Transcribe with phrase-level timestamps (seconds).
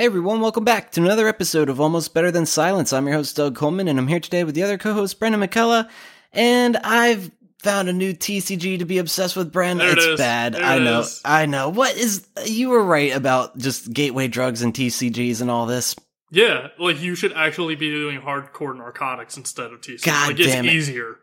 [0.00, 2.90] Hey everyone, welcome back to another episode of Almost Better Than Silence.
[2.90, 5.90] I'm your host Doug Coleman, and I'm here today with the other co-host Brendan McCullough.
[6.32, 9.52] And I've found a new TCG to be obsessed with.
[9.52, 10.54] Brendan, There it it's bad.
[10.54, 11.04] There I know.
[11.22, 11.68] I know.
[11.68, 12.26] What is?
[12.46, 15.94] You were right about just gateway drugs and TCGs and all this.
[16.30, 20.06] Yeah, like you should actually be doing hardcore narcotics instead of TC.
[20.06, 20.72] God like it's damn it.
[20.72, 21.16] easier.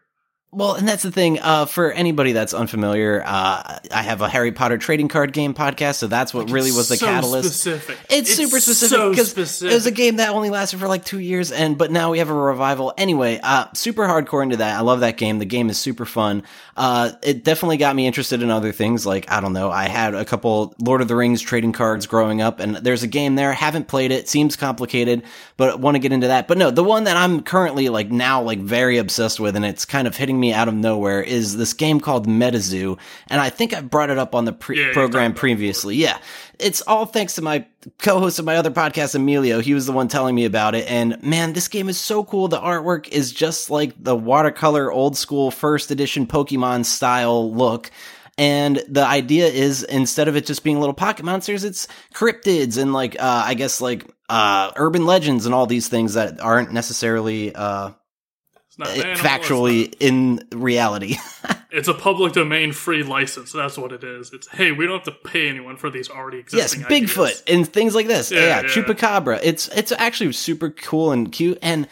[0.54, 1.40] Well, and that's the thing.
[1.42, 5.96] Uh, for anybody that's unfamiliar, uh, I have a Harry Potter trading card game podcast,
[5.96, 7.50] so that's what really was the so catalyst.
[7.50, 7.98] Specific.
[8.10, 9.74] It's, super specific because specific.
[9.74, 12.20] it was a game that only lasted for like two years, and but now we
[12.20, 12.94] have a revival.
[12.98, 14.78] Anyway, uh, super hardcore into that.
[14.78, 15.40] I love that game.
[15.40, 16.44] The game is super fun.
[16.78, 19.06] Uh, it definitely got me interested in other things.
[19.06, 22.42] Like I don't know, I had a couple Lord of the Rings trading cards growing
[22.42, 23.52] up, and there's a game there.
[23.52, 24.30] Haven't played it.
[24.30, 25.24] Seems complicated,
[25.58, 26.48] but want to get into that.
[26.48, 29.84] But no, the one that I'm currently like now like very obsessed with, and it's
[29.84, 32.98] kind of hitting me out of nowhere, is this game called MetaZoo,
[33.30, 35.96] and I think I brought it up on the pre- Yeah, program previously.
[35.96, 36.18] Yeah,
[36.60, 37.66] it's all thanks to my
[38.00, 39.60] co-host of my other podcast, Emilio.
[39.60, 42.48] He was the one telling me about it, and man, this game is so cool.
[42.48, 47.92] The artwork is just like the watercolor old school first edition Pokemon style look.
[48.40, 52.94] And the idea is instead of it just being little pocket monsters, it's cryptids and
[52.94, 57.56] like uh, I guess like uh, urban legends and all these things that aren't necessarily
[57.56, 57.94] uh,
[58.80, 61.16] It's animal, it's factually in reality.
[61.70, 63.52] It's a public domain free license.
[63.52, 64.32] That's what it is.
[64.32, 66.82] It's hey, we don't have to pay anyone for these already existing.
[66.82, 66.90] yes.
[66.90, 67.44] Bigfoot ideas.
[67.46, 68.32] and things like this.
[68.32, 69.42] Yeah, Yeah, yeah, chupacabra.
[69.44, 71.88] It's it's actually super cool and cute and.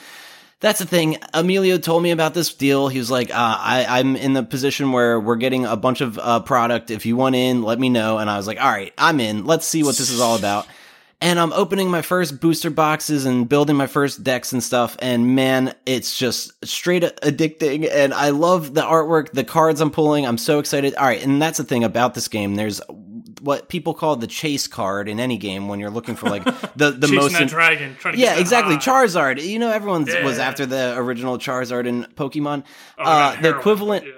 [0.62, 1.18] That's the thing.
[1.34, 2.88] Emilio told me about this deal.
[2.88, 6.18] He was like, uh, I, I'm in the position where we're getting a bunch of
[6.18, 6.90] uh, product.
[6.90, 8.18] If you want in, let me know.
[8.18, 9.46] And I was like, all right, I'm in.
[9.46, 10.66] Let's see what this is all about.
[11.22, 14.98] And I'm opening my first booster boxes and building my first decks and stuff.
[15.00, 17.90] And man, it's just straight addicting.
[17.92, 20.26] And I love the artwork, the cards I'm pulling.
[20.26, 20.94] I'm so excited.
[20.96, 21.24] All right.
[21.24, 22.56] And that's the thing about this game.
[22.56, 22.82] There's
[23.42, 26.44] what people call the chase card in any game when you're looking for like
[26.76, 27.34] the, the Chasing most.
[27.34, 27.96] that in- dragon.
[28.00, 28.76] Trying to yeah, exactly.
[28.76, 28.82] high.
[28.82, 29.42] Charizard.
[29.42, 32.64] You know, everyone was after the original Charizard in Pokemon.
[32.98, 34.12] Oh, uh, the heroin, equivalent yeah.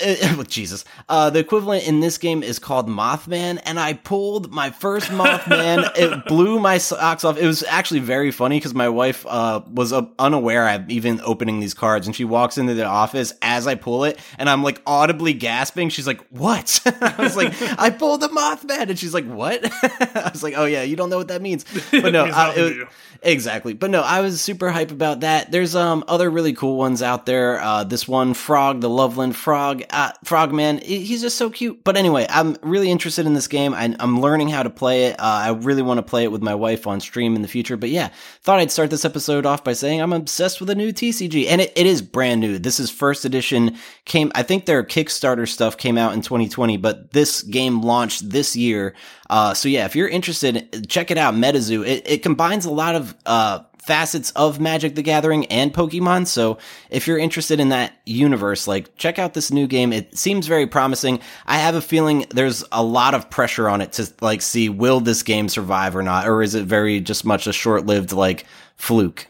[0.04, 0.84] uh, Jesus.
[1.08, 5.90] Uh, the equivalent in this game is called Mothman, and I pulled my first Mothman.
[5.96, 7.36] it blew my socks off.
[7.36, 11.58] It was actually very funny because my wife uh, was uh, unaware I'm even opening
[11.60, 14.80] these cards, and she walks into the office as I pull it, and I'm like
[14.86, 15.88] audibly gasping.
[15.88, 20.30] She's like, "What?" I was like, "I pulled a Mothman," and she's like, "What?" I
[20.32, 22.62] was like, "Oh yeah, you don't know what that means." But no, uh, it to
[22.62, 22.88] was- you.
[23.20, 23.72] Exactly.
[23.74, 25.50] But no, I was super hype about that.
[25.50, 27.60] There's um other really cool ones out there.
[27.60, 31.82] Uh this one Frog, the Loveland Frog, uh Frogman, he's just so cute.
[31.84, 33.74] But anyway, I'm really interested in this game.
[33.74, 35.18] I, I'm learning how to play it.
[35.18, 37.76] Uh, I really want to play it with my wife on stream in the future.
[37.76, 38.10] But yeah,
[38.42, 41.60] thought I'd start this episode off by saying I'm obsessed with a new TCG and
[41.60, 42.58] it, it is brand new.
[42.58, 47.12] This is first edition came, I think their Kickstarter stuff came out in 2020, but
[47.12, 48.94] this game launched this year.
[49.30, 51.34] Uh, so yeah, if you're interested, check it out.
[51.34, 51.86] MetaZoo.
[51.86, 56.26] It, it combines a lot of, uh, facets of Magic the Gathering and Pokemon.
[56.26, 56.58] So
[56.90, 59.94] if you're interested in that universe, like check out this new game.
[59.94, 61.20] It seems very promising.
[61.46, 65.00] I have a feeling there's a lot of pressure on it to like see will
[65.00, 68.44] this game survive or not, or is it very just much a short-lived like
[68.76, 69.26] fluke?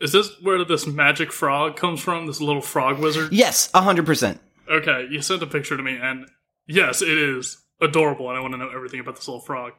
[0.00, 2.26] Is this where this magic frog comes from?
[2.26, 3.34] This little frog wizard?
[3.34, 4.40] Yes, hundred percent.
[4.66, 6.26] Okay, you sent a picture to me, and
[6.66, 9.74] yes, it is adorable, and I want to know everything about this little frog.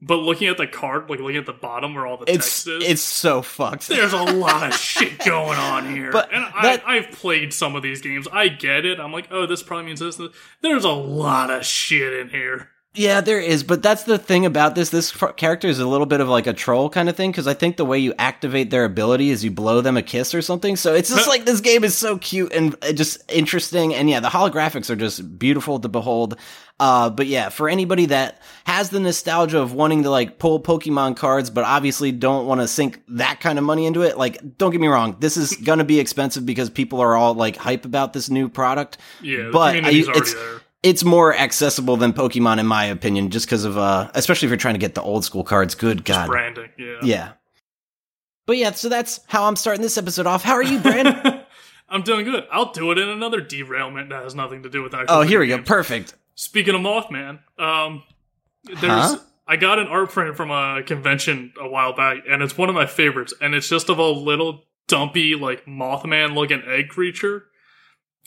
[0.00, 2.68] But looking at the card, like looking at the bottom where all the It's text
[2.68, 3.88] is, it's so fucked.
[3.88, 6.12] there's a lot of shit going on here.
[6.12, 8.28] But and that- I, I've played some of these games.
[8.32, 9.00] I get it.
[9.00, 10.14] I'm like, oh, this probably means this.
[10.16, 10.28] this.
[10.62, 12.70] There's a lot of shit in here.
[12.98, 14.90] Yeah, there is, but that's the thing about this.
[14.90, 17.54] This character is a little bit of like a troll kind of thing because I
[17.54, 20.74] think the way you activate their ability is you blow them a kiss or something.
[20.74, 24.18] So it's just like this game is so cute and uh, just interesting, and yeah,
[24.18, 26.36] the holographics are just beautiful to behold.
[26.80, 31.16] Uh, but yeah, for anybody that has the nostalgia of wanting to like pull Pokemon
[31.16, 34.72] cards, but obviously don't want to sink that kind of money into it, like don't
[34.72, 38.12] get me wrong, this is gonna be expensive because people are all like hype about
[38.12, 38.98] this new product.
[39.22, 40.60] Yeah, but I- it's there.
[40.82, 44.58] It's more accessible than Pokemon in my opinion, just because of uh, especially if you're
[44.58, 45.74] trying to get the old school cards.
[45.74, 46.98] Good God, Branding, yeah.
[47.02, 47.32] yeah.
[48.46, 50.42] But yeah, so that's how I'm starting this episode off.
[50.42, 51.44] How are you, Brand?
[51.88, 52.46] I'm doing good.
[52.50, 55.18] I'll do it in another derailment that has nothing to do with actual.
[55.18, 55.64] oh, here we video go.
[55.64, 56.14] Perfect.
[56.34, 58.02] Speaking of Mothman, um,
[58.64, 59.18] there's Huh?
[59.46, 62.74] I got an art print from a convention a while back, and it's one of
[62.74, 63.32] my favorites.
[63.40, 67.46] And it's just of a little dumpy, like Mothman looking egg creature,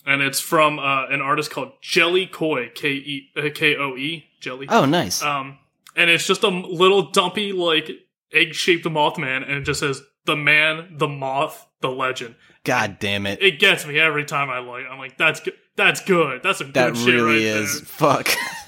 [0.06, 4.25] and it's from uh, an artist called Jelly Koi, K E uh, K O E,
[4.39, 4.68] Jelly.
[4.69, 5.21] Oh, nice.
[5.21, 5.57] Um,
[5.95, 7.89] and it's just a little dumpy, like
[8.33, 12.36] egg shaped Mothman, and it just says the man, the moth, the legend.
[12.63, 13.42] God damn it.
[13.42, 14.86] It gets me every time I like.
[14.89, 15.53] I'm like, that's good.
[15.75, 16.44] That's good.
[16.44, 17.80] That's That good shit really right is.
[17.81, 17.86] there.
[17.86, 18.30] Fuck.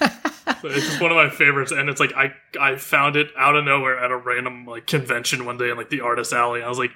[0.64, 3.64] it's just one of my favorites, and it's like I I found it out of
[3.64, 6.62] nowhere at a random like convention one day in like the artist alley.
[6.62, 6.90] I was like,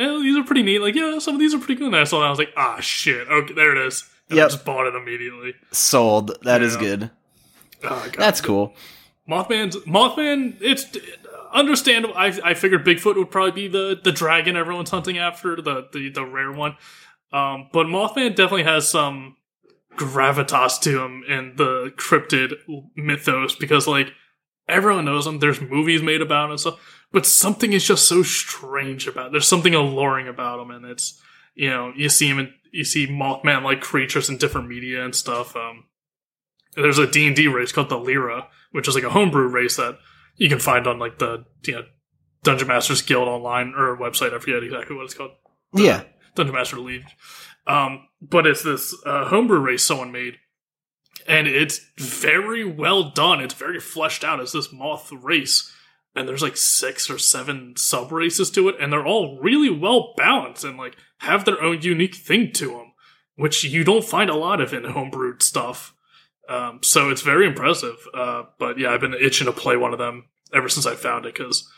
[0.00, 0.80] yeah, these are pretty neat.
[0.80, 1.88] Like, yeah, some of these are pretty good.
[1.88, 3.28] And I saw that, I was like, ah, shit.
[3.28, 4.08] Okay, there it is.
[4.28, 5.54] And I just bought it immediately.
[5.72, 6.36] Sold.
[6.44, 6.80] That is Yeah.
[6.80, 7.10] good.
[7.84, 8.14] Oh, God.
[8.16, 8.74] That's cool.
[9.28, 10.56] Mothman's Mothman.
[10.60, 10.86] It's
[11.52, 12.14] understandable.
[12.16, 16.10] I I figured Bigfoot would probably be the the dragon everyone's hunting after, the the
[16.10, 16.76] the rare one.
[17.32, 19.36] Um, but Mothman definitely has some
[19.96, 22.54] gravitas to him in the cryptid
[22.96, 24.12] mythos because like
[24.70, 25.38] everyone knows him.
[25.38, 29.26] There's movies made about him and stuff, but something is just so strange about.
[29.26, 29.32] It.
[29.32, 31.20] There's something alluring about him, and it's
[31.54, 35.14] you know you see him in you see Mothman like creatures in different media and
[35.14, 35.56] stuff.
[35.56, 35.84] Um,
[36.76, 39.76] there's a D and D race called the Lyra, which is like a homebrew race
[39.76, 39.98] that
[40.36, 41.84] you can find on like the you know
[42.42, 44.34] Dungeon Masters Guild online or website.
[44.34, 45.32] I forget exactly what it's called.
[45.74, 46.04] Yeah.
[46.34, 47.04] Dungeon Master League.
[47.66, 50.36] Um, but it's this uh, homebrew race someone made,
[51.30, 53.40] and it's very well done.
[53.40, 55.72] It's very fleshed out as this moth race,
[56.12, 60.12] and there's like six or seven sub races to it, and they're all really well
[60.16, 62.92] balanced and like have their own unique thing to them,
[63.36, 65.94] which you don't find a lot of in homebrewed stuff.
[66.48, 67.96] Um, so it's very impressive.
[68.12, 71.26] Uh, but yeah, I've been itching to play one of them ever since I found
[71.26, 71.70] it because.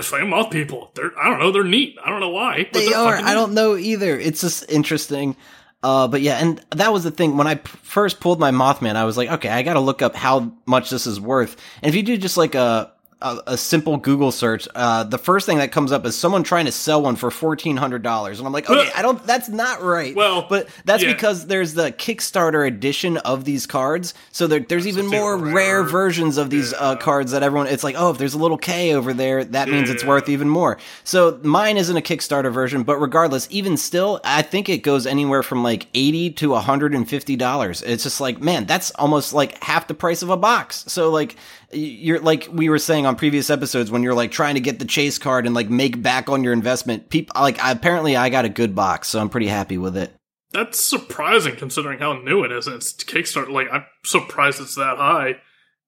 [0.00, 1.96] Flame moth people, they're I don't know, they're neat.
[2.04, 2.64] I don't know why.
[2.72, 4.18] But They they're I don't know either.
[4.18, 5.36] It's just interesting.
[5.84, 7.36] Uh, but yeah, and that was the thing.
[7.36, 10.00] When I p- first pulled my Mothman, I was like, okay, I got to look
[10.00, 11.60] up how much this is worth.
[11.82, 12.93] And if you do just like a
[13.24, 16.66] a, a simple Google search, uh, the first thing that comes up is someone trying
[16.66, 19.24] to sell one for fourteen hundred dollars, and I'm like, okay, I don't.
[19.26, 20.14] That's not right.
[20.14, 21.12] Well, but that's yeah.
[21.12, 25.82] because there's the Kickstarter edition of these cards, so there, there's even more even rare
[25.82, 27.66] versions of these uh, cards that everyone.
[27.66, 30.48] It's like, oh, if there's a little K over there, that means it's worth even
[30.48, 30.78] more.
[31.02, 35.42] So mine isn't a Kickstarter version, but regardless, even still, I think it goes anywhere
[35.42, 37.82] from like eighty to hundred and fifty dollars.
[37.82, 40.84] It's just like, man, that's almost like half the price of a box.
[40.88, 41.36] So like,
[41.74, 44.84] you're like we were saying on previous episodes when you're like trying to get the
[44.84, 47.10] chase card and like make back on your investment.
[47.10, 50.14] People like apparently I got a good box, so I'm pretty happy with it.
[50.52, 52.66] That's surprising considering how new it is.
[52.66, 53.50] And it's Kickstarter.
[53.50, 55.36] Like I'm surprised it's that high.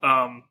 [0.03, 0.45] Um,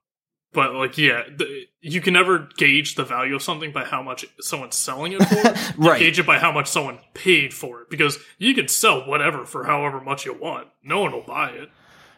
[0.55, 4.25] but like, yeah, the, you can never gauge the value of something by how much
[4.39, 5.81] someone's selling it for.
[5.83, 9.45] You Gauge it by how much someone paid for it because you can sell whatever
[9.45, 10.69] for however much you want.
[10.81, 11.69] No one will buy it.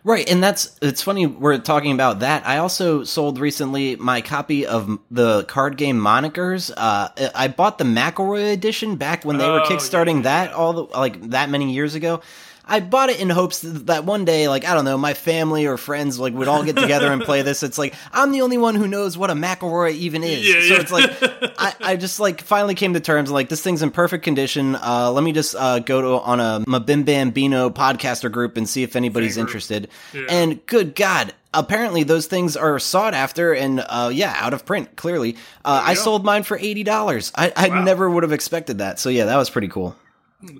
[0.04, 2.48] Right, and that's it's funny we're talking about that.
[2.48, 6.72] I also sold recently my copy of the card game Monikers.
[6.78, 10.46] Uh, I bought the McElroy edition back when they were Oh, kickstarting yeah.
[10.46, 12.22] that all the like that many years ago.
[12.68, 15.78] I bought it in hopes that one day, like I don't know, my family or
[15.78, 17.64] friends like would all get together and play this.
[17.64, 20.48] It's like I'm the only one who knows what a McElroy even is.
[20.48, 20.80] Yeah, so yeah.
[20.82, 24.24] it's like I, I just like finally came to terms like this thing's in perfect
[24.24, 24.76] condition.
[24.76, 28.84] Uh, let me just uh, go to on a Mabim Bambino podcaster group and see
[28.84, 29.88] if anybody's interested.
[30.14, 30.22] Yeah.
[30.30, 34.96] And good God, apparently those things are sought after and uh, yeah, out of print.
[34.96, 37.32] Clearly, uh, I sold mine for eighty dollars.
[37.36, 37.84] I, I Wow.
[37.84, 39.00] never would have expected that.
[39.00, 39.96] So yeah, that was pretty cool.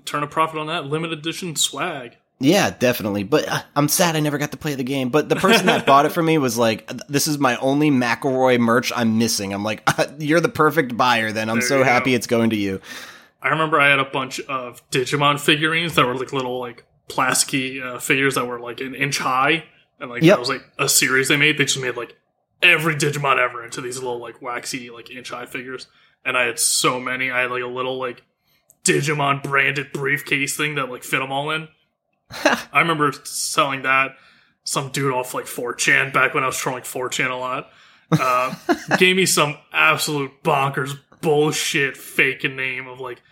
[0.04, 2.16] Turn a profit on that limited edition swag.
[2.40, 3.24] Yeah, definitely.
[3.24, 5.08] But uh, I'm sad I never got to play the game.
[5.08, 8.58] But the person that bought it for me was like, "This is my only McElroy
[8.60, 12.16] merch I'm missing." I'm like, "You're the perfect buyer." Then I'm There so happy go.
[12.16, 12.80] it's going to you.
[13.42, 17.82] I remember I had a bunch of Digimon figurines that were like little like plasticky
[17.84, 19.64] uh, figures that were like an inch high,
[20.00, 20.34] and like Yep.
[20.36, 21.58] that was like a series they made.
[21.58, 22.16] They just made like
[22.62, 25.86] every Digimon ever into these little like waxy like inch high figures,
[26.24, 27.30] and I had so many.
[27.30, 28.22] I had like a little like
[28.88, 31.68] Digimon branded briefcase thing that like fit them all in.
[32.44, 34.12] I remember selling that.
[34.64, 37.70] Some dude off like 4chan back when I was trolling 4chan a lot
[38.12, 38.54] uh,
[38.98, 43.22] gave me some absolute bonkers bullshit fake name of like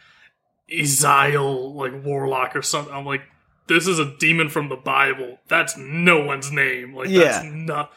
[0.73, 2.93] Eziel, like warlock or something.
[2.93, 3.23] I'm like,
[3.69, 5.39] this is a demon from the Bible.
[5.49, 6.95] That's no one's name.
[6.95, 7.51] Like that's Yeah.
[7.53, 7.93] not.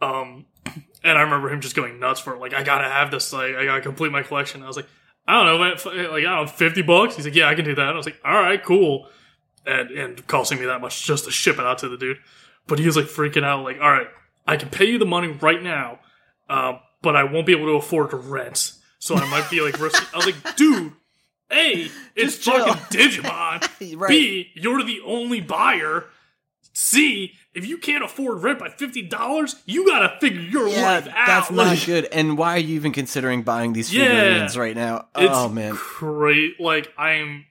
[0.00, 0.46] Um,
[1.04, 2.40] and I remember him just going nuts for it.
[2.40, 3.32] Like I gotta have this.
[3.32, 4.62] Like I gotta complete my collection.
[4.62, 4.88] I was like,
[5.26, 6.10] I don't know, man.
[6.10, 7.16] Like I don't know, fifty bucks.
[7.16, 7.86] He's like, yeah, I can do that.
[7.86, 9.08] I was like, all right, cool.
[9.66, 12.18] And and costing me that much just to ship it out to the dude.
[12.66, 13.64] But he was like freaking out.
[13.64, 14.08] Like, all right,
[14.46, 16.00] I can pay you the money right now,
[16.48, 18.72] uh, but I won't be able to afford to rent.
[18.98, 20.04] So I might be like, risky.
[20.12, 20.92] I was like, dude.
[21.52, 23.96] A, it's fucking Digimon.
[23.98, 24.08] Right.
[24.08, 26.04] B, you're the only buyer.
[26.72, 31.08] C, if you can't afford rent by fifty dollars, you gotta figure your Yeah, life
[31.08, 31.26] out.
[31.26, 32.04] that's not Like, good.
[32.06, 34.04] And why are you even considering buying these Yeah.
[34.04, 35.08] figurines right now?
[35.14, 35.76] Oh man.
[35.98, 36.60] great.
[36.60, 37.46] Like I'm,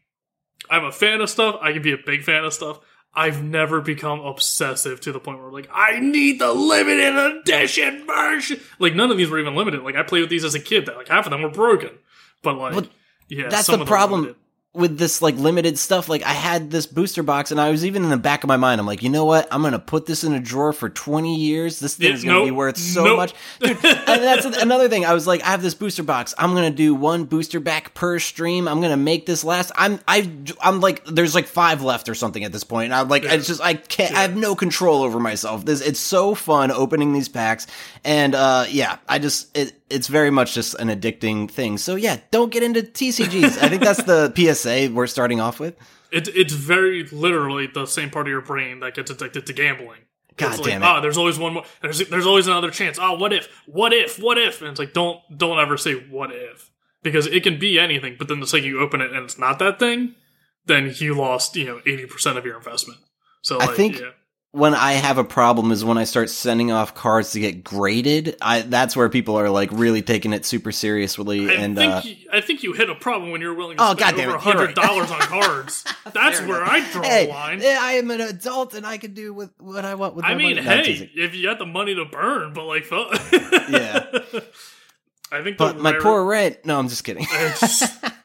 [0.69, 1.57] I'm a fan of stuff.
[1.61, 2.79] I can be a big fan of stuff.
[3.13, 8.59] I've never become obsessive to the point where like I need the limited edition version.
[8.77, 9.81] Like none of these were even limited.
[9.83, 10.85] Like I played with these as a kid.
[10.85, 11.89] That like half of them were broken.
[12.43, 12.85] But like, Well,
[13.27, 14.35] yeah, that's some the of them problem.
[14.71, 18.03] With this like limited stuff, like I had this booster box, and I was even
[18.03, 18.79] in the back of my mind.
[18.79, 19.47] I'm like, you know what?
[19.51, 21.79] I'm gonna put this in a drawer for 20 years.
[21.79, 23.17] This thing Yeah, is gonna be worth so nope.
[23.17, 23.71] much, dude.
[23.83, 25.05] and that's another thing.
[25.07, 26.35] I was like, I have this booster box.
[26.37, 28.67] I'm gonna do one booster back per stream.
[28.67, 29.71] I'm gonna make this last.
[29.75, 32.85] I'm I I'm like, there's like five left or something at this point.
[32.85, 34.13] And I'm like, it's just I can't.
[34.15, 35.65] I have no control over myself.
[35.65, 37.65] This it's so fun opening these packs,
[38.03, 41.77] and uh yeah, I just it it's very much just an addicting thing.
[41.77, 43.61] So yeah, don't get into TCGs.
[43.61, 45.75] I think that's the PSA we're starting off with.
[46.11, 50.01] It, it's very literally the same part of your brain that gets addicted to gambling.
[50.37, 50.95] God it's damn like, it.
[50.97, 51.63] Ah, there's always one more.
[51.81, 52.97] There's there's always another chance.
[52.99, 53.47] Oh, what if?
[53.67, 54.17] What if?
[54.17, 54.61] What if?
[54.61, 56.71] And it's like don't don't ever say what if
[57.03, 58.15] because it can be anything.
[58.17, 60.15] But then the second you open it and it's not that thing,
[60.65, 62.99] then you lost you know eighty percent of your investment.
[63.41, 64.11] So I think- yeah.
[64.51, 68.35] When I have a problem is when I start sending off cards to get graded.
[68.41, 72.01] I that's where people are like really taking it super seriously I and think uh
[72.03, 74.65] you, I think you hit a problem when you're willing to Oh, spend over hundred
[74.67, 74.75] right.
[74.75, 75.85] dollars on cards.
[76.13, 76.71] That's fair where enough.
[76.73, 77.61] I draw hey, the line.
[77.61, 80.35] I am an adult and I can do with what I want with my I
[80.35, 80.67] mean, money.
[80.67, 83.11] Hey, if you got the money to burn, but like, fuck.
[83.69, 84.05] Yeah.
[85.31, 86.65] I think, but my rare- poor rent.
[86.65, 87.27] No, I'm just kidding.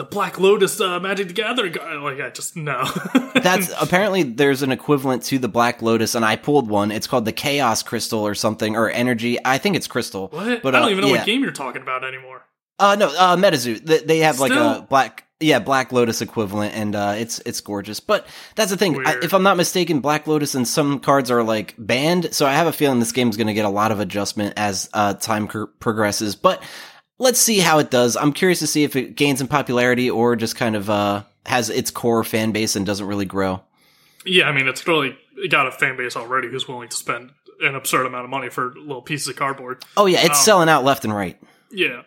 [0.00, 1.92] The Black Lotus uh, Magic the Gathering guy.
[1.96, 2.90] Like, I just no.
[3.34, 6.90] That's apparently there's an equivalent to the Black Lotus, and I pulled one.
[6.90, 9.36] It's called the Chaos Crystal or something, or Energy.
[9.44, 10.28] I think it's Crystal.
[10.28, 10.62] what?
[10.62, 11.18] But, I don't uh, even know yeah.
[11.18, 12.46] what game you're talking about anymore.
[12.78, 13.84] Uh no, uh Metazoo.
[13.84, 18.00] They, they have like a black yeah, Black Lotus equivalent and uh it's it's gorgeous.
[18.00, 19.06] But that's the thing.
[19.06, 22.54] I, if I'm not mistaken, Black Lotus and some cards are like banned, so I
[22.54, 25.46] have a feeling this game's going to get a lot of adjustment as uh time
[25.46, 26.36] cr- progresses.
[26.36, 26.62] But
[27.20, 28.16] let's see how it does.
[28.16, 31.70] I'm curious to see if it gains in popularity or just kind of uh has
[31.70, 33.62] its core fan base and doesn't really grow.
[34.26, 35.16] Yeah, I mean, it's clearly
[35.48, 38.74] got a fan base already who's willing to spend an absurd amount of money for
[38.76, 39.84] little pieces of cardboard.
[39.96, 41.40] Oh yeah, it's Um, selling out left and right.
[41.70, 42.02] Yeah,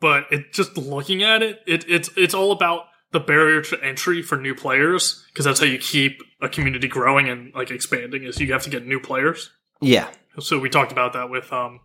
[0.00, 4.22] but it just looking at it, it it's it's all about the barrier to entry
[4.22, 8.24] for new players because that's how you keep a community growing and like expanding.
[8.24, 9.50] Is you have to get new players.
[9.80, 10.08] Yeah.
[10.38, 11.80] So we talked about that with um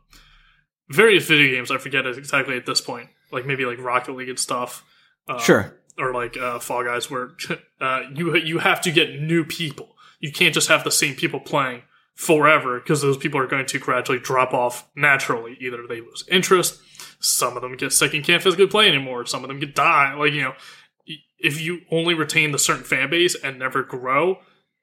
[0.89, 1.71] various video games.
[1.71, 4.83] I forget exactly at this point, like maybe like Rocket League and stuff.
[5.27, 5.73] Uh, Sure.
[5.97, 7.31] or like uh, Fall Guys, where
[7.81, 9.95] uh, you you have to get new people.
[10.19, 11.81] You can't just have the same people playing
[12.15, 15.57] forever because those people are going to gradually drop off naturally.
[15.59, 16.79] Either they lose interest,
[17.19, 19.25] some of them get sick and can't physically play anymore.
[19.25, 20.13] Some of them get die.
[20.13, 20.53] Like you know,
[21.39, 24.37] if you only retain the certain fan base and never grow,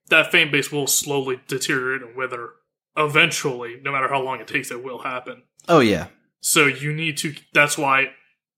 [0.09, 2.51] that fan base will slowly deteriorate and wither.
[2.97, 5.45] Eventually, no matter how long it takes, it will happen.
[5.69, 6.09] Oh yeah.
[6.41, 7.35] So you need to.
[7.53, 8.11] That's why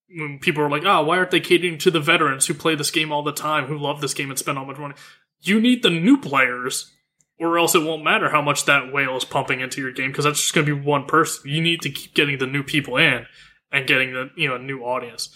[0.08, 2.90] when people are like, "Oh, why aren't they catering to the veterans who play this
[2.90, 4.94] game all the time, who love this game and spend all much money?"
[5.40, 6.90] You need the new players,
[7.38, 10.24] or else it won't matter how much that whale is pumping into your game because
[10.24, 11.50] that's just going to be one person.
[11.50, 13.26] You need to keep getting the new people in
[13.70, 15.28] and getting the you know a new audience.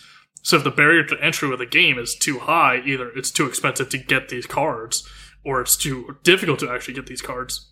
[0.43, 3.47] So if the barrier to entry with a game is too high, either it's too
[3.47, 5.07] expensive to get these cards,
[5.45, 7.71] or it's too difficult to actually get these cards,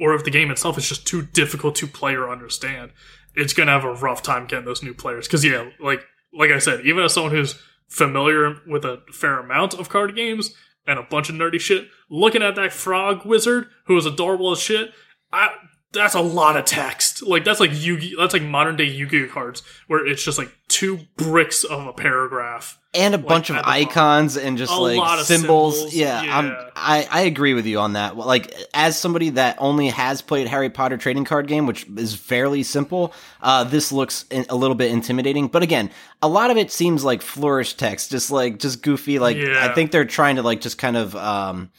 [0.00, 2.92] or if the game itself is just too difficult to play or understand,
[3.38, 5.26] it's gonna have a rough time getting those new players.
[5.26, 6.02] Because yeah, like
[6.32, 7.54] like I said, even as someone who's
[7.88, 10.54] familiar with a fair amount of card games
[10.86, 14.60] and a bunch of nerdy shit, looking at that frog wizard who is adorable as
[14.60, 14.92] shit,
[15.32, 15.50] I
[15.92, 17.22] that's a lot of text.
[17.26, 20.38] Like that's like Yu That's like modern day Yu Gi Oh cards where it's just
[20.38, 22.78] like two bricks of a paragraph.
[22.94, 23.88] and a bunch of at the bottom.
[23.88, 25.78] icons and just A like symbols.
[25.78, 26.70] symbols, Yeah, I'm, yeah.
[26.76, 28.16] I I agree with you on that.
[28.18, 32.62] Like as somebody that only has played Harry Potter trading card game, which is fairly
[32.62, 35.48] simple, uh, this looks a little bit intimidating.
[35.48, 35.90] But again,
[36.20, 39.18] a lot of it seems like flourish text, just like just goofy.
[39.18, 39.66] Like Yeah.
[39.70, 41.70] I think they're trying to like just kind of um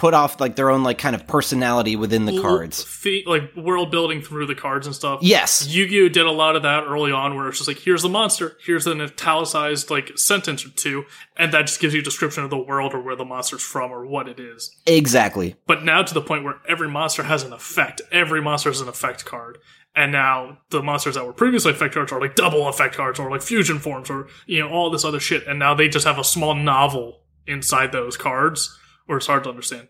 [0.00, 2.82] put off like their own like kind of personality within the cards.
[2.82, 5.20] Fe- like world building through the cards and stuff.
[5.22, 8.08] Yes, Yu-Gi-Oh did a lot of that early on, where it's just like, here's the
[8.08, 11.04] monster, here's an italicized like sentence or two,
[11.36, 13.90] and that just gives you a description of the world or where the monster's from
[13.90, 14.74] or what it is.
[14.86, 15.54] exactly.
[15.66, 18.00] But now to the point where every monster has an effect.
[18.10, 19.58] Every monster has an effect card.
[19.94, 23.30] And now the monsters that were previously effect cards are like double effect cards or
[23.30, 25.46] like fusion forms or, you know, all this other shit.
[25.46, 28.78] And now they just have a small novel inside those cards
[29.10, 29.88] where it's hard to understand.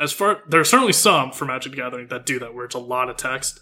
[0.00, 2.74] As far, there are certainly some for Magic the Gathering that do that where it's
[2.74, 3.60] a lot of text.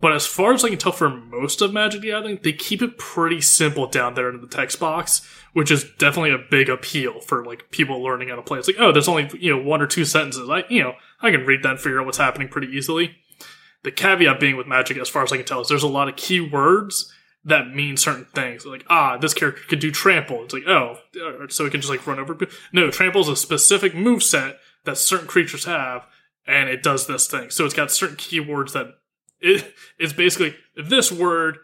[0.00, 2.80] But as far as I can tell for most of Magic the Gathering, they keep
[2.80, 5.20] it pretty simple down there in the text box,
[5.52, 8.58] which is definitely a big appeal for like people learning how to play.
[8.58, 10.48] It's like, oh, there's only you know one or two sentences.
[10.48, 13.16] I you know I can read that and figure out what's happening pretty easily.
[13.82, 16.08] The caveat being with Magic, as far as I can tell, is there's a lot
[16.08, 17.10] of keywords
[17.44, 18.66] that mean certain things.
[18.66, 20.44] Like, ah, this character could do trample.
[20.44, 22.36] It's like, oh, uh, so it can just like run over.
[22.72, 26.06] No, trample is a specific move set that certain creatures have,
[26.46, 27.50] and it does this thing.
[27.50, 28.94] So it's got certain keywords that
[29.40, 31.58] it, it's basically this word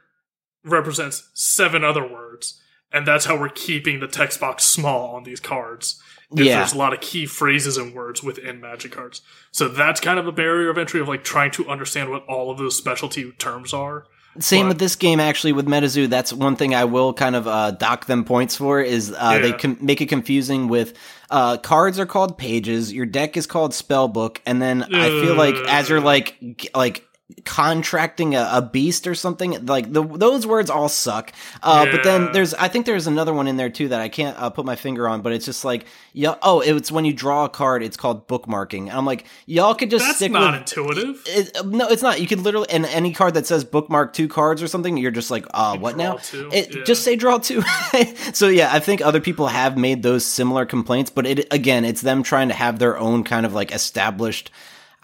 [0.64, 2.60] represents seven other words,
[2.92, 6.00] and that's how we're keeping the text box small on these cards.
[6.32, 6.58] Yeah.
[6.58, 9.22] there's a lot of key phrases and words within magic cards.
[9.52, 12.50] So that's kind of a barrier of entry of like trying to understand what all
[12.50, 14.06] of those specialty terms are.
[14.40, 16.08] Same But- with this game, actually, with MetaZoo.
[16.08, 19.48] That's one thing I will kind of uh, dock them points for is uh, they
[19.50, 19.56] Yeah.
[19.56, 20.94] can make it confusing with
[21.30, 25.54] uh, cards are called pages, your deck is called spellbook, and then I feel like
[25.68, 27.02] as you're like g- like
[27.44, 31.32] contracting a, a beast or something, like the, those words all suck.
[31.62, 34.38] Uh, But then there's I think there's another one in there too that I can't
[34.38, 36.36] uh, put my finger on, but it's just like yeah.
[36.42, 39.90] Oh, it's when you draw a card, it's called bookmarking, and I'm like y'all could
[39.90, 41.22] just That's stick not with intuitive.
[41.26, 42.20] it, no, it's not.
[42.20, 45.30] You could literally, and any card that says bookmark two cards or something, you're just
[45.30, 46.18] like, uh, what now?
[46.32, 46.84] It, yeah.
[46.84, 47.62] Just say draw two.
[48.32, 52.02] so yeah, I think other people have made those similar complaints, but it again, it's
[52.02, 54.50] them trying to have their own kind of like established.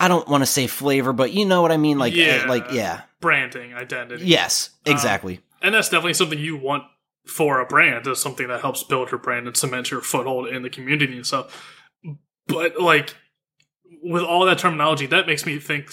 [0.02, 1.98] I don't want to say flavor, but you know what I mean.
[1.98, 2.42] Like, Yeah.
[2.44, 4.24] uh, like yeah, Branding, identity.
[4.26, 5.40] yes, exactly.
[5.62, 6.84] And that's definitely something you want
[7.24, 10.62] for a brand, is something that helps build your brand and cement your foothold in
[10.62, 11.78] the community and stuff.
[12.48, 13.14] But like
[14.02, 15.92] with all that terminology, that makes me think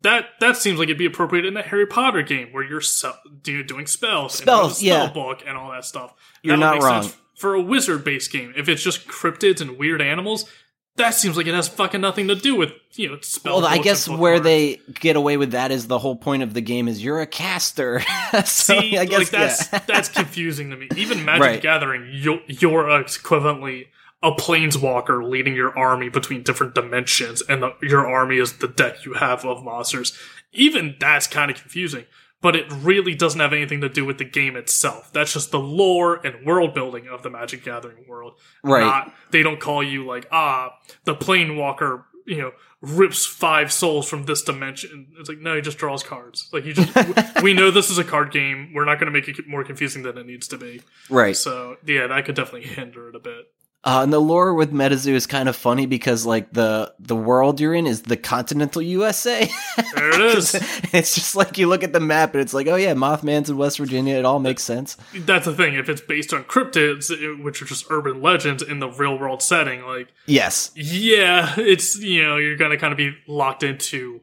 [0.00, 3.12] that that seems like it'd be appropriate in the Harry Potter game where you're so,
[3.42, 5.02] doing spells, Spells, have yeah.
[5.10, 6.14] spell book and all that stuff.
[6.42, 7.10] You're That not wrong.
[7.36, 10.48] For a wizard based game, if it's just cryptids and weird animals,
[10.96, 13.56] that seems like it has fucking nothing to do with you know spell.
[13.56, 16.60] Well, I guess where they get away with that is the whole point of the
[16.60, 18.00] game is you're a caster.
[18.32, 19.78] so See, I guess like that's yeah.
[19.86, 20.88] that's confusing to me.
[20.96, 21.62] Even Magic Right.
[21.62, 23.86] Gathering, you're, you're equivalently
[24.22, 29.04] a planeswalker leading your army between different dimensions, and the, your army is the deck
[29.04, 30.16] you have of monsters.
[30.52, 32.04] Even that's kind of confusing,
[32.42, 35.10] but it really doesn't have anything to do with the game itself.
[35.12, 38.34] That's just the lore and world building of the Magic Gathering world.
[38.62, 38.84] Right.
[38.84, 42.52] Not, they don't call you like ah the planewalker, you know.
[42.84, 45.06] Rips five souls from this dimension.
[45.20, 46.48] It's like no, he just draws cards.
[46.52, 46.92] Like you just,
[47.44, 48.72] we know this is a card game.
[48.74, 50.82] We're not going to make it more confusing than it needs to be.
[51.08, 51.36] right.
[51.36, 53.46] So yeah, that could definitely hinder it a bit.
[53.84, 57.58] Uh, and the lore with MetaZoo is kind of funny because like the the world
[57.60, 59.50] you're in is the continental USA.
[59.94, 60.54] There it is.
[60.92, 63.56] it's just like you look at the map and it's like, oh yeah, Mothman's in
[63.56, 64.16] West Virginia.
[64.16, 64.96] It all makes sense.
[65.14, 65.74] That's the thing.
[65.74, 67.10] If it's based on cryptids,
[67.42, 70.70] which are just urban legends in the real world setting, like Yes.
[70.74, 74.20] yeah, it's you know you're going to kind of be locked into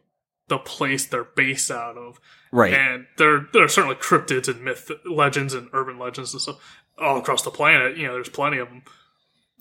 [0.47, 2.19] the place they're based out of,
[2.51, 2.73] Right.
[2.73, 6.57] and there there are certainly cryptids and myth legends and urban legends and stuff
[6.97, 7.97] all across the planet.
[7.97, 8.83] You know, there's plenty of them.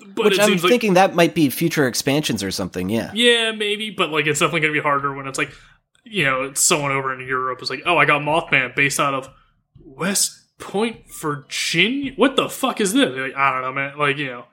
[0.07, 2.89] But Which it I'm seems like thinking that might be future expansions or something.
[2.89, 3.11] Yeah.
[3.15, 5.53] Yeah, maybe, but like it's definitely gonna be harder when it's like,
[6.05, 9.15] you know, it's someone over in Europe is like, oh, I got Mothman based out
[9.15, 9.29] of
[9.85, 12.13] West Point, Virginia.
[12.17, 13.11] What the fuck is this?
[13.17, 13.99] Like, I don't know, man.
[13.99, 14.45] Like, you know,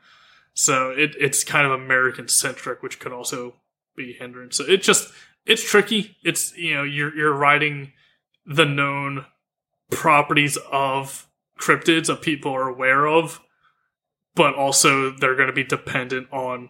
[0.54, 3.56] so it it's kind of American centric, which could also
[3.96, 4.52] be hindering.
[4.52, 5.12] So it just
[5.46, 6.16] it's tricky.
[6.24, 7.94] It's you know you're you're writing
[8.46, 9.26] the known
[9.92, 11.28] properties of
[11.60, 13.42] cryptids that people are aware of,
[14.36, 16.70] but also they're going to be dependent on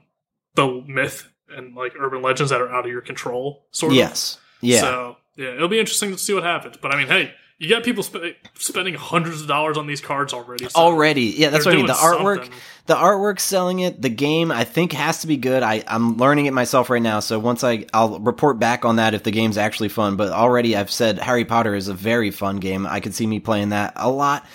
[0.56, 3.66] the myth and like urban legends that are out of your control.
[3.72, 3.98] Sort of.
[3.98, 4.38] Yes.
[4.62, 4.82] Yeah.
[4.82, 6.78] So yeah, it'll be interesting to see what happens.
[6.78, 10.34] But I mean, hey, you got people sp- spending hundreds of dollars on these cards
[10.34, 10.66] already.
[10.66, 11.86] So Already, yeah, that's what I mean.
[11.88, 12.54] The artwork, something.
[12.88, 14.02] the artwork selling it.
[14.02, 15.64] The game, I think, has to be good.
[15.64, 17.22] I, I'm learning it myself right now.
[17.22, 20.18] So once I, I'll report back on that if the game's actually fun.
[20.18, 22.86] But already, I've said Harry Potter is a very fun game.
[22.86, 24.46] I could see me playing that a lot.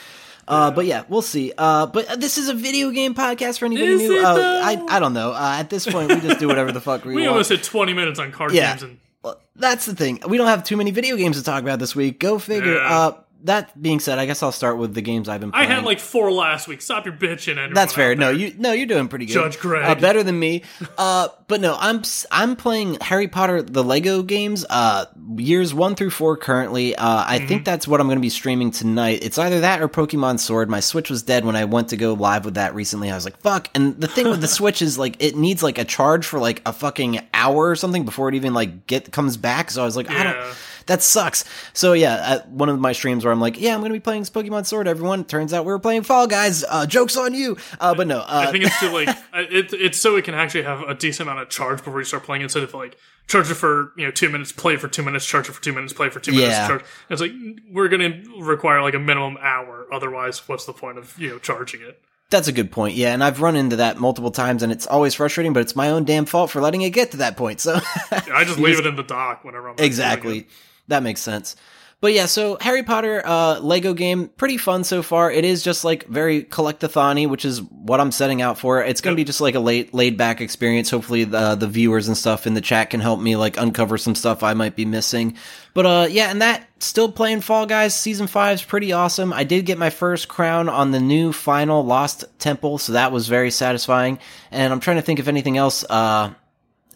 [0.48, 1.52] Uh, but yeah, we'll see.
[1.56, 4.18] Uh, but this is a video game podcast for anybody Is new.
[4.24, 4.60] uh.
[4.64, 5.32] I, I don't know.
[5.32, 7.16] Uh, at this point, we just do whatever the fuck we, want.
[7.16, 7.32] We want.
[7.32, 8.70] almost hit twenty minutes on card Yeah.
[8.70, 10.20] games, and Well, that's the thing.
[10.28, 12.18] We don't have too many video games to talk about this week.
[12.18, 12.74] Go figure.
[12.76, 13.12] Yeah.
[13.44, 15.70] That being said, I guess I'll start with the games I've been playing.
[15.70, 16.82] I had like four last week.
[16.82, 18.14] Stop your bitching, That's fair.
[18.14, 19.32] No, you no, you're doing pretty good.
[19.34, 19.84] Judge Greg.
[19.84, 20.62] uh, better than me.
[20.98, 24.64] Uh, but no, I'm I'm playing Harry Potter the Lego games.
[24.68, 26.94] Uh, years one through four currently.
[26.96, 27.48] Uh, I Mm-hmm.
[27.48, 29.20] think that's what I'm going to be streaming tonight.
[29.22, 30.68] It's either that or Pokemon Sword.
[30.68, 33.10] My Switch was dead when I went to go live with that recently.
[33.10, 33.68] I was like, fuck.
[33.74, 36.60] And the thing with the Switch is like it needs like a charge for like
[36.66, 39.70] a fucking hour or something before it even like get comes back.
[39.70, 40.54] So I was like, I don't.
[40.90, 41.44] That sucks.
[41.72, 44.24] So yeah, at one of my streams where I'm like, yeah, I'm gonna be playing
[44.24, 44.88] Pokemon Sword.
[44.88, 46.64] Everyone, turns out we were playing Fall Guys.
[46.68, 47.56] Uh, jokes on you.
[47.78, 50.64] Uh, but no, uh, I think it's to like it, it's so it can actually
[50.64, 52.96] have a decent amount of charge before you start playing instead of like
[53.28, 55.72] charge it for you know two minutes, play for two minutes, charge it for two
[55.72, 56.66] minutes, play for two minutes, Yeah.
[56.66, 56.84] charge.
[57.08, 57.30] It's like
[57.70, 59.86] we're gonna require like a minimum hour.
[59.92, 62.02] Otherwise, what's the point of you know charging it?
[62.30, 62.96] That's a good point.
[62.96, 65.52] Yeah, and I've run into that multiple times, and it's always frustrating.
[65.52, 67.60] But it's my own damn fault for letting it get to that point.
[67.60, 67.78] So
[68.10, 70.48] I just leave it in the dock whenever I'm exactly.
[70.90, 71.56] That makes sense.
[72.00, 75.30] but yeah, so Harry Potter uh, Lego game, pretty fun so far.
[75.30, 78.82] It is just like very collectathon which is what I'm setting out for.
[78.82, 80.90] It's going to be just like a late, laid back experience.
[80.90, 84.14] Hopefully, the the viewers and stuff in the chat can help me like uncover some
[84.14, 85.36] stuff I might be missing.
[85.74, 89.32] But uh, yeah, and that still playing Fall Guys season five is pretty awesome.
[89.32, 93.28] I did get my first crown on the new final Lost Temple, so that was
[93.28, 94.18] very satisfying.
[94.50, 95.84] And I'm trying to think if anything else.
[95.84, 96.32] Uh,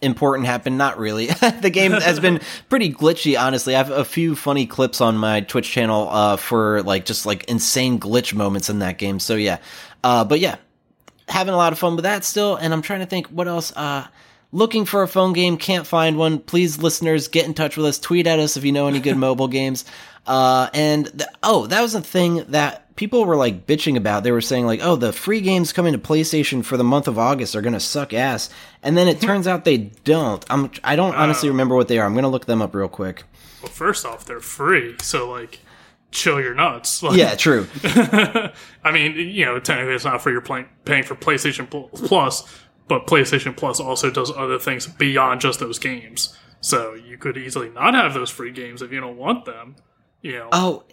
[0.05, 0.79] important happened.
[0.79, 1.27] Not really.
[1.61, 3.75] the game has been pretty glitchy, honestly.
[3.75, 7.45] I have a few funny clips on my Twitch channel uh, for like just like
[7.45, 9.19] insane glitch moments in that game.
[9.19, 9.59] So yeah,
[10.03, 10.57] uh, but yeah,
[11.29, 12.57] having a lot of fun with that still.
[12.57, 13.73] And I'm trying to think what else.
[13.75, 14.07] Uh,
[14.53, 16.39] looking for a phone game, can't find one.
[16.39, 17.99] Please, listeners, get in touch with us.
[17.99, 19.85] Tweet at us if you know any good mobile games.
[20.27, 24.25] Uh, and th- oh, that was a thing that people were like bitching about.
[24.25, 27.19] They were saying like, "Oh, the free games coming to PlayStation for the month of
[27.19, 28.51] August are going to suck ass."
[28.83, 30.45] And then it turns out they don't.
[30.49, 32.07] I'm I don't honestly uh, remember what they are.
[32.07, 33.25] I'm going to look them up real quick.
[33.63, 34.97] Well, first off, they're free.
[35.03, 35.61] So like
[36.15, 37.03] chill your nuts.
[37.03, 37.67] Like, yeah, true.
[37.85, 42.49] I mean, you know, technically it's not for your playing, paying for PlayStation Plus,
[42.89, 46.37] but PlayStation Plus also does other things beyond just those games.
[46.61, 49.77] So you could easily not have those free games if you don't want them.
[50.25, 50.49] Know.
[50.53, 50.85] Oh,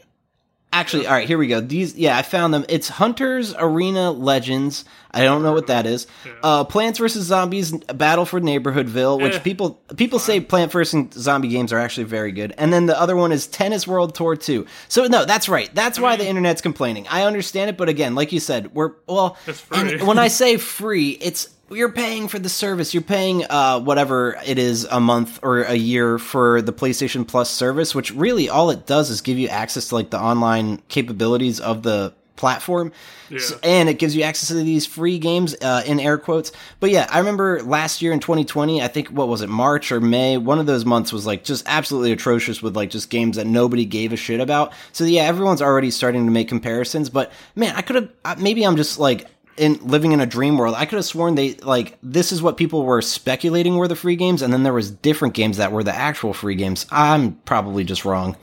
[0.73, 1.59] Actually, all right, here we go.
[1.59, 2.63] These, yeah, I found them.
[2.69, 4.85] It's Hunters Arena Legends.
[5.11, 6.07] I don't know what that is.
[6.25, 6.31] Yeah.
[6.41, 10.25] Uh, Plants vs Zombies Battle for Neighborhoodville, which eh, people people fine.
[10.25, 12.53] say Plant vs Zombie games are actually very good.
[12.57, 14.65] And then the other one is Tennis World Tour 2.
[14.87, 15.69] So no, that's right.
[15.75, 17.05] That's I why mean, the internet's complaining.
[17.09, 19.37] I understand it, but again, like you said, we're well.
[19.69, 22.93] when I say free, it's you're paying for the service.
[22.93, 27.49] You're paying uh, whatever it is a month or a year for the PlayStation Plus
[27.49, 31.59] service, which really all it does is give you access to like the online capabilities
[31.59, 32.91] of the platform.
[33.29, 33.39] Yeah.
[33.39, 36.51] So, and it gives you access to these free games uh, in air quotes.
[36.79, 40.01] But yeah, I remember last year in 2020, I think what was it, March or
[40.01, 40.37] May?
[40.37, 43.85] One of those months was like just absolutely atrocious with like just games that nobody
[43.85, 44.73] gave a shit about.
[44.91, 47.11] So yeah, everyone's already starting to make comparisons.
[47.11, 50.75] But man, I could have maybe I'm just like in living in a dream world.
[50.77, 54.15] I could have sworn they like this is what people were speculating were the free
[54.15, 56.85] games, and then there was different games that were the actual free games.
[56.91, 58.35] I'm probably just wrong.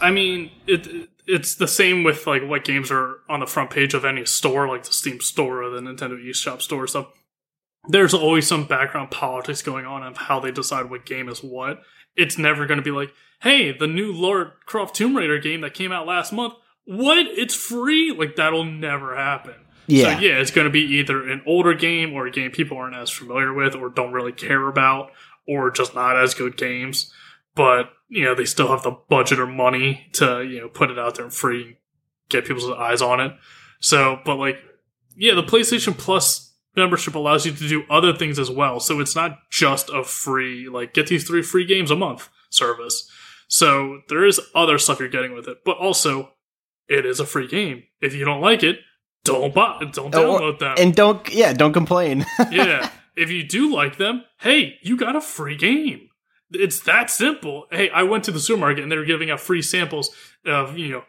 [0.00, 3.94] I mean, it it's the same with like what games are on the front page
[3.94, 7.06] of any store, like the Steam store or the Nintendo eShop store stuff.
[7.88, 11.82] There's always some background politics going on of how they decide what game is what.
[12.16, 15.74] It's never going to be like, hey, the new Lara Croft Tomb Raider game that
[15.74, 16.54] came out last month.
[16.84, 17.26] What?
[17.26, 18.12] It's free?
[18.12, 19.54] Like that'll never happen.
[19.92, 20.16] Yeah.
[20.16, 22.96] So yeah, it's going to be either an older game or a game people aren't
[22.96, 25.10] as familiar with or don't really care about
[25.46, 27.12] or just not as good games.
[27.54, 30.98] But, you know, they still have the budget or money to, you know, put it
[30.98, 31.76] out there free,
[32.30, 33.32] get people's eyes on it.
[33.80, 34.56] So, but like,
[35.16, 38.80] yeah, the PlayStation Plus membership allows you to do other things as well.
[38.80, 43.10] So it's not just a free, like, get these three free games a month service.
[43.48, 46.30] So there is other stuff you're getting with it, but also
[46.88, 47.82] it is a free game.
[48.00, 48.78] If you don't like it,
[49.24, 52.26] don't buy, don't oh, download them, and don't yeah, don't complain.
[52.50, 56.08] yeah, if you do like them, hey, you got a free game.
[56.50, 57.66] It's that simple.
[57.70, 60.10] Hey, I went to the supermarket and they were giving out free samples
[60.44, 61.04] of you know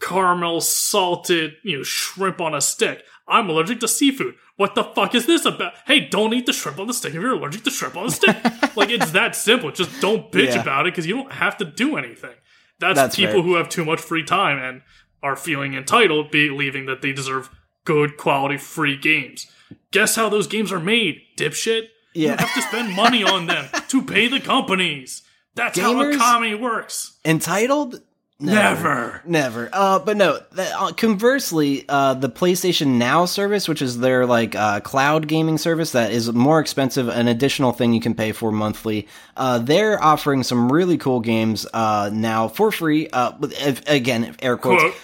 [0.00, 3.04] caramel salted you know shrimp on a stick.
[3.26, 4.34] I'm allergic to seafood.
[4.56, 5.74] What the fuck is this about?
[5.86, 8.12] Hey, don't eat the shrimp on the stick if you're allergic to shrimp on the
[8.12, 8.36] stick.
[8.76, 9.70] like it's that simple.
[9.70, 10.62] Just don't bitch yeah.
[10.62, 12.34] about it because you don't have to do anything.
[12.80, 13.44] That's, That's people right.
[13.44, 14.82] who have too much free time and
[15.22, 17.50] are feeling entitled, believing that they deserve
[17.84, 19.46] good quality free games.
[19.90, 21.88] Guess how those games are made, dipshit?
[22.14, 22.32] Yeah.
[22.32, 25.22] You have to spend money on them to pay the companies.
[25.54, 27.18] That's Gamers how economy works.
[27.24, 28.00] Entitled?
[28.40, 29.22] Never, never.
[29.24, 29.68] never.
[29.72, 30.38] Uh, but no.
[30.56, 35.90] uh, conversely, uh, the PlayStation Now service, which is their like uh, cloud gaming service,
[35.90, 39.08] that is more expensive, an additional thing you can pay for monthly.
[39.36, 43.08] Uh, they're offering some really cool games uh, now for free.
[43.12, 44.94] If, again, air quotes.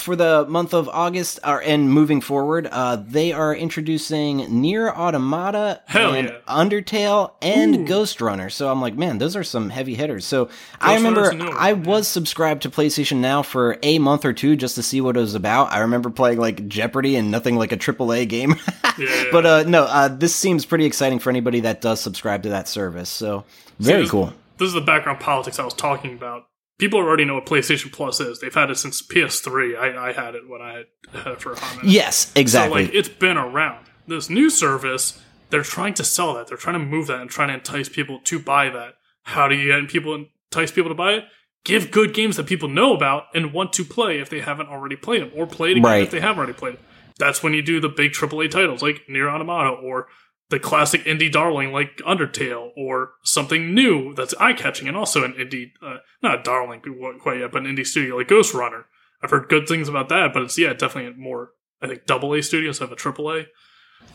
[0.00, 2.66] for the month of August, and moving forward,
[3.08, 6.38] they are introducing NieR Automata Hell and yeah.
[6.48, 7.84] Undertale and Ooh.
[7.84, 8.50] Ghostrunner.
[8.50, 10.24] So I'm like, man, those are some heavy hitters.
[10.24, 14.54] So Ghost I remember I was subscribed to PlayStation Now for a month or two
[14.54, 15.72] just to see what it was about.
[15.72, 18.54] I remember playing like Jeopardy and nothing like a AAA game.
[18.98, 22.50] yeah, But uh, no, uh, this seems pretty exciting for anybody that does subscribe to
[22.50, 23.10] that service.
[23.10, 23.44] So
[23.80, 24.32] very this, cool.
[24.58, 26.44] This is the background politics I was talking about.
[26.78, 28.38] People already know what PlayStation Plus is.
[28.38, 29.76] They've had it since PS3.
[29.76, 30.86] I, I had it when I had,
[31.26, 31.90] it for a hot minute.
[31.90, 32.86] Yes, exactly.
[32.86, 33.86] So like it's been around.
[34.06, 36.46] This new service, they're trying to sell that.
[36.46, 38.94] They're trying to move that and trying to entice people to buy that.
[39.24, 40.14] How do you get people
[40.52, 41.24] entice people to buy it?
[41.64, 44.96] Give good games that people know about and want to play if they haven't already
[44.96, 46.02] played them, or play it again right.
[46.02, 46.80] if they have already played it.
[47.18, 50.08] That's when you do the big AAA titles like NieR Automata or
[50.50, 55.32] the classic indie darling like Undertale or something new that's eye catching and also an
[55.34, 56.82] indie uh, not a darling
[57.20, 58.84] quite yet, but an indie studio like Ghostrunner.
[59.22, 61.52] I've heard good things about that, but it's yeah, definitely more.
[61.80, 63.46] I think double A studios have a triple A.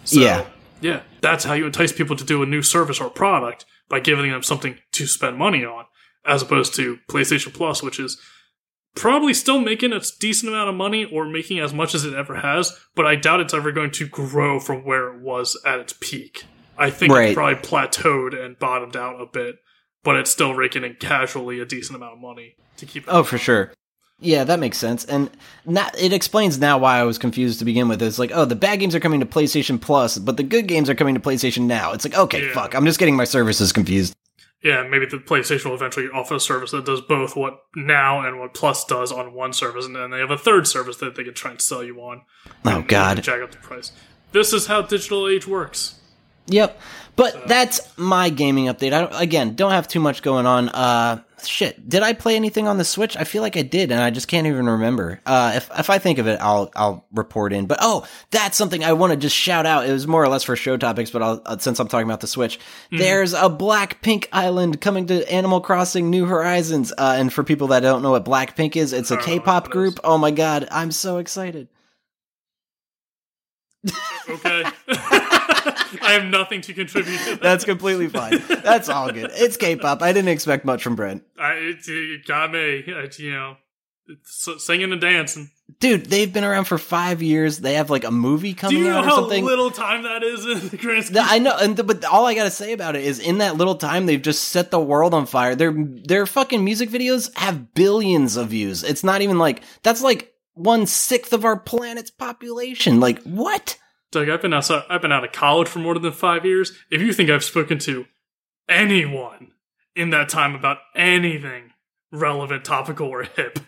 [0.04, 0.46] So, Yeah.
[0.82, 4.30] yeah, that's how you entice people to do a new service or product by giving
[4.30, 5.86] them something to spend money on,
[6.28, 8.20] as opposed to PlayStation Plus, which is
[8.96, 12.36] probably still making a decent amount of money or making as much as it ever
[12.38, 15.94] has, but I doubt it's ever going to grow from where it was at its
[16.00, 16.46] peak.
[16.78, 17.30] I think Right.
[17.32, 19.58] it probably plateaued and bottomed out a bit,
[20.04, 23.06] but it's still raking in casually a decent amount of money to keep.
[23.08, 23.72] Oh, for sure.
[24.20, 25.30] Yeah, that makes sense, and
[25.64, 28.02] not, it explains now why I was confused to begin with.
[28.02, 30.90] It's like, oh, the bad games are coming to PlayStation Plus, but the good games
[30.90, 31.92] are coming to PlayStation now.
[31.94, 32.54] It's like, okay, Yeah.
[32.54, 34.16] fuck, I'm just getting my services confused.
[34.64, 38.40] Yeah, maybe the PlayStation will eventually offer a service that does both what now and
[38.40, 41.24] what Plus does on one service, and then they have a third service that they
[41.24, 42.24] can try and sell you on.
[42.66, 43.22] Oh God.
[43.22, 43.92] jack up the price.
[44.32, 46.00] This is how digital age works.
[46.48, 46.80] Yep.
[47.16, 48.94] But that's my gaming update.
[48.94, 50.70] I don't, again don't have too much going on.
[50.70, 51.88] Uh, shit.
[51.88, 53.16] Did I play anything on the Switch?
[53.18, 55.22] I feel like I did, and I just can't even remember.
[55.26, 57.68] Uh, if if I think of it, I'll I'll report in.
[57.68, 59.88] But oh, that's something I want to just shout out.
[59.88, 62.22] It was more or less for show topics, but I'll, uh, since I'm talking about
[62.22, 62.60] the Switch,
[62.92, 66.94] there's a Blackpink Island coming to Animal Crossing New Horizons.
[66.98, 69.34] Uh, and for people that don't know what Blackpink is, it's a I don't know
[69.34, 70.00] what K-pop group.
[70.04, 71.68] Oh my god, I'm so excited.
[74.30, 74.64] Okay.
[76.08, 77.42] I have nothing to contribute to that.
[77.42, 78.42] That's completely fine.
[78.48, 79.32] That's all good.
[79.34, 80.02] It's K-pop.
[80.02, 81.24] I didn't expect much from Brent.
[81.40, 82.84] I, it, it got me.
[82.88, 83.58] I, you know,
[84.24, 85.52] singing and dancing.
[85.80, 87.60] Dude, they've been around for five years.
[87.60, 88.80] They have like a movie coming out.
[88.80, 89.44] Do you know how something.
[89.44, 91.22] little time that is in the grand scheme?
[91.22, 94.06] I know, and but all I gotta say about it is, in that little time,
[94.06, 95.56] they've just set the world on fire.
[95.56, 98.84] Their their fucking music videos have billions of views.
[98.84, 103.02] It's not even like that's like one sixth of our planet's population.
[103.02, 103.78] Like what?
[104.12, 106.72] Doug, I've been outside, I've been out of college for more than five years.
[106.90, 108.06] If you think I've spoken to
[108.70, 109.52] anyone
[109.96, 111.72] in that time about anything
[112.12, 113.60] relevant, topical, or hip,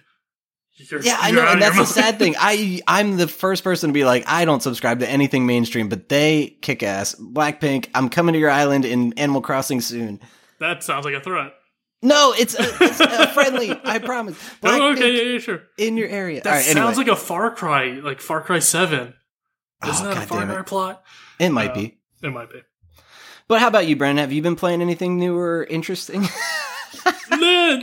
[0.79, 2.35] you're, Yeah, I know, and that's the sad thing.
[2.39, 6.07] I I'm the first person to be like, I don't subscribe to anything mainstream, but
[6.07, 7.15] they kick ass.
[7.15, 10.21] Blackpink, I'm coming to your island in Animal Crossing soon.
[10.59, 11.53] That sounds like a threat.
[12.01, 13.77] No, it's a, it's a friendly.
[13.83, 14.37] I promise.
[14.63, 15.61] Oh, okay, yeah, yeah, sure.
[15.77, 16.41] in your area.
[16.41, 16.95] That right, sounds anyway.
[16.95, 19.15] like a Far Cry, like Far Cry Seven.
[19.87, 21.03] Isn't Oh, that a God Far Cry plot?
[21.39, 21.97] It might uh, be.
[22.21, 22.61] It might be.
[23.47, 24.23] But how about you, Brandon?
[24.23, 26.27] Have you been playing anything new or interesting?
[27.31, 27.79] uh,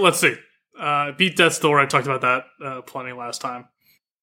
[0.00, 0.34] let's see.
[0.78, 1.80] Uh, beat Death's Door.
[1.80, 3.68] I talked about that uh, plenty last time.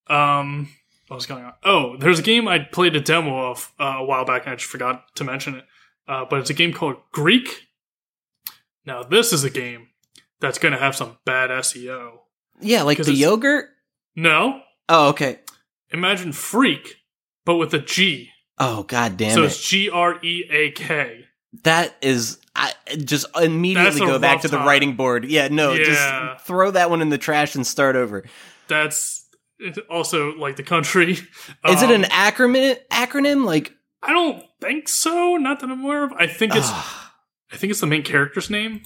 [0.08, 0.70] Um,
[1.08, 1.54] what was going on?
[1.64, 4.56] Oh, there's a game I played a demo of uh, a while back, and I
[4.56, 5.66] just forgot to mention it.
[6.08, 7.68] Uh, but it's a game called Greak.
[8.86, 9.88] Now, this is a game
[10.40, 12.20] that's going to have some bad SEO.
[12.62, 13.70] yeah, like the yogurt.
[14.16, 15.40] No, Oh, okay.
[15.98, 16.96] Imagine Freak,
[17.46, 18.30] but with a G.
[18.58, 19.48] Oh, god damn so it!
[19.48, 21.26] it's G R E A K.
[21.64, 24.68] That is, I just immediately go back to the time.
[24.68, 25.26] writing board.
[25.26, 25.86] Yeah, no, Yeah.
[26.36, 28.24] just throw that one in the trash and start over.
[28.68, 29.26] That's
[29.90, 31.12] also like the country.
[31.66, 32.78] Is it Um, an acronym?
[32.92, 33.74] Acronym like?
[34.04, 35.38] I don't think so.
[35.38, 36.14] Not that I'm aware of.
[36.14, 38.82] I think it's I think it's the main character's name.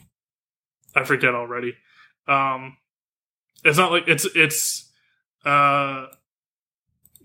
[0.95, 1.73] I forget already.
[2.27, 2.77] Um,
[3.63, 4.91] it's not like it's it's
[5.43, 6.05] uh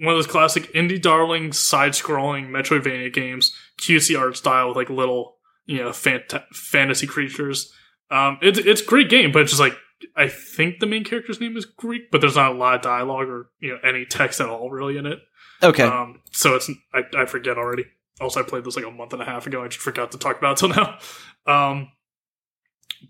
[0.00, 5.36] one of those classic indie darling side-scrolling Metroidvania games, cutesy art style with like little
[5.66, 7.72] you know fant- fantasy creatures.
[8.10, 9.76] Um, it's it's a great game, but it's just like
[10.16, 13.28] I think the main character's name is Greak, but there's not a lot of dialogue
[13.28, 15.20] or you know any text at all really in it.
[15.62, 15.84] okay.
[15.84, 17.86] Um, so it's I, I forget already.
[18.20, 19.64] Also, I played this like a month and a half ago.
[19.64, 20.98] I just forgot to talk about it till now.
[21.46, 21.90] Um,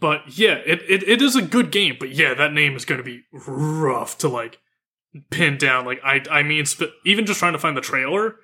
[0.01, 1.97] but yeah, it, it, it is a good game.
[2.01, 4.59] But yeah, that name is going to be rough to like
[5.31, 5.85] pin down.
[5.85, 8.37] Like I I mean, sp- even just trying to find the trailer,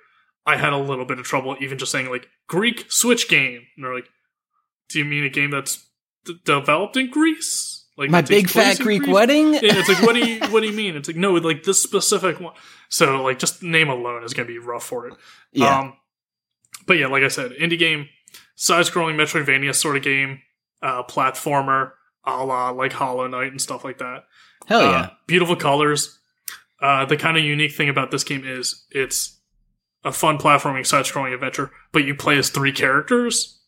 [0.45, 1.55] I had a little bit of trouble.
[1.59, 4.09] Even just saying like Greek Switch game, and they're like,
[4.89, 5.85] "Do you mean a game that's
[6.25, 9.13] d- developed in Greece?" Like My big fat Greek Greece?
[9.13, 9.53] wedding.
[9.53, 10.95] Yeah, it's like what do you what do you mean?
[10.95, 12.53] It's like no, like this specific one.
[12.89, 15.13] So like just name alone is gonna be rough for it.
[15.51, 15.79] yeah.
[15.79, 15.93] Um,
[16.87, 18.07] but yeah, like I said, indie game,
[18.55, 20.41] side scrolling Metroidvania sort of game,
[20.81, 21.91] uh, platformer,
[22.25, 24.23] a la like Hollow Knight and stuff like that.
[24.67, 25.09] Hell Uh, yeah.
[25.27, 26.17] beautiful colors.
[26.81, 29.39] Uh, the kind of unique thing about this game is it's
[30.03, 33.59] a fun platforming side scrolling adventure, but you play as three characters.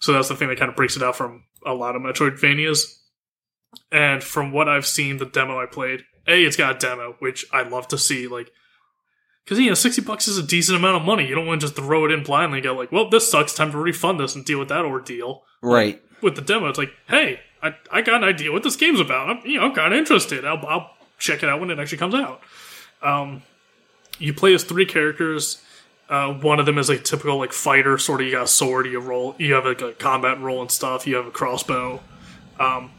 [0.00, 2.98] So that's the thing that kind of breaks it out from a lot of Metroidvanias.
[3.92, 7.46] And from what I've seen, the demo I played, A, it's got a demo, which
[7.52, 8.26] I love to see.
[8.26, 8.50] Like,
[9.44, 11.26] because, you know, 60 bucks is a decent amount of money.
[11.26, 13.54] You don't want to just throw it in blindly and go, like, well, this sucks.
[13.54, 16.02] Time to refund this and deal with that ordeal Right.
[16.22, 19.28] with the demo, it's like, hey, I, I got an idea what this game's about.
[19.30, 20.44] I'm you know kind of interested.
[20.44, 22.40] I'll, I'll check it out when it actually comes out.
[23.02, 23.42] Um,
[24.18, 25.62] you play as three characters.
[26.08, 28.26] Uh, one of them is a typical like fighter, sort of.
[28.26, 31.06] You got a sword, you roll, you have like a combat roll and stuff.
[31.06, 32.00] You have a crossbow.
[32.60, 32.90] Um,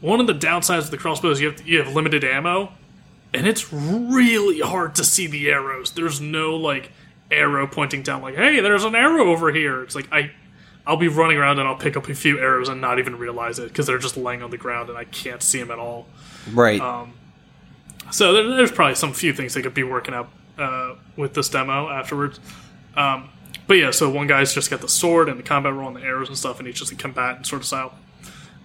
[0.00, 2.72] one of the downsides of the crossbow is you have you have limited ammo,
[3.32, 5.92] and it's really hard to see the arrows.
[5.92, 6.90] There's no like
[7.30, 9.82] arrow pointing down, like hey, there's an arrow over here.
[9.82, 10.32] It's like I.
[10.86, 13.58] I'll be running around and I'll pick up a few arrows and not even realize
[13.58, 16.06] it because they're just laying on the ground and I can't see them at all.
[16.52, 16.80] Right.
[16.80, 17.12] Um,
[18.10, 21.48] so there, there's probably some few things they could be working out uh, with this
[21.48, 22.40] demo afterwards.
[22.96, 23.30] Um,
[23.66, 26.02] but yeah, so one guy's just got the sword and the combat roll and the
[26.02, 27.94] arrows and stuff, and he's just a combatant sort of style.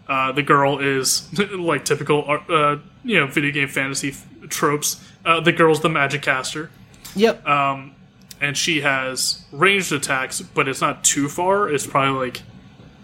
[0.07, 5.03] Uh, the girl is like typical, uh, you know, video game fantasy f- tropes.
[5.23, 6.69] Uh, the girl's the magic caster,
[7.15, 7.45] yep.
[7.47, 7.95] um,
[8.39, 11.69] and she has ranged attacks, but it's not too far.
[11.69, 12.41] It's probably like,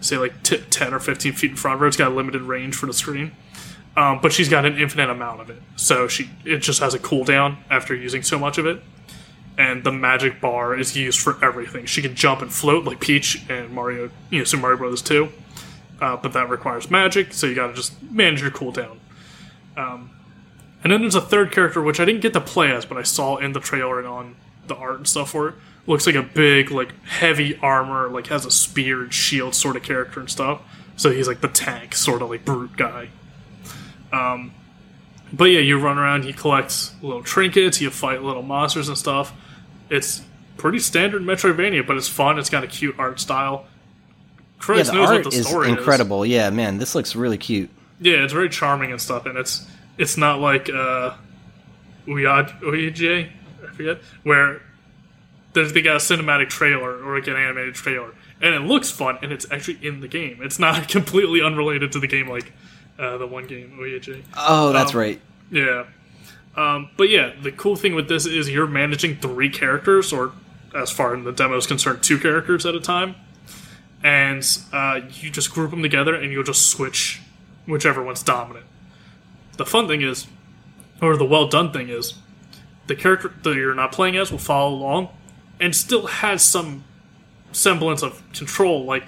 [0.00, 1.86] say, like t- ten or fifteen feet in front of her.
[1.86, 3.32] It's got a limited range for the screen,
[3.96, 5.62] um, but she's got an infinite amount of it.
[5.76, 8.82] So she it just has a cooldown after using so much of it.
[9.58, 11.84] And the magic bar is used for everything.
[11.84, 15.30] She can jump and float like Peach and Mario, you know, Super Mario Brothers 2
[16.02, 18.98] uh, but that requires magic, so you got to just manage your cooldown.
[19.76, 20.10] Um,
[20.82, 23.04] and then there's a third character which I didn't get to play as, but I
[23.04, 24.34] saw in the trailer and on
[24.66, 25.54] the art and stuff for it.
[25.86, 29.84] Looks like a big, like heavy armor, like has a spear and shield sort of
[29.84, 30.60] character and stuff.
[30.96, 33.10] So he's like the tank, sort of like brute guy.
[34.12, 34.52] Um,
[35.32, 39.32] but yeah, you run around, you collect little trinkets, you fight little monsters and stuff.
[39.88, 40.22] It's
[40.56, 42.38] pretty standard Metroidvania, but it's fun.
[42.38, 43.66] It's got a cute art style.
[44.68, 45.78] Yeah, the knows art what the is story is.
[45.78, 46.24] incredible.
[46.24, 47.70] Yeah, man, this looks really cute.
[48.00, 49.66] Yeah, it's very charming and stuff, and it's
[49.98, 51.14] it's not like uh,
[52.06, 53.28] Uyaj,
[53.64, 54.62] I forget, where
[55.52, 59.18] there's they got a cinematic trailer or like an animated trailer, and it looks fun,
[59.22, 60.38] and it's actually in the game.
[60.42, 62.52] It's not completely unrelated to the game, like
[62.98, 64.22] uh, the one game Uyaj.
[64.36, 65.20] Oh, that's Um, right.
[65.50, 65.84] Yeah.
[66.56, 70.32] Um, but yeah, the cool thing with this is you're managing three characters, or
[70.74, 73.14] as far in the demo is concerned, two characters at a time.
[74.04, 77.20] And uh, you just group them together and you'll just switch
[77.66, 78.66] whichever one's dominant.
[79.56, 80.26] The fun thing is,
[81.00, 82.14] or the well done thing is,
[82.88, 85.08] the character that you're not playing as will follow along
[85.60, 86.82] and still has some
[87.52, 88.84] semblance of control.
[88.84, 89.04] Like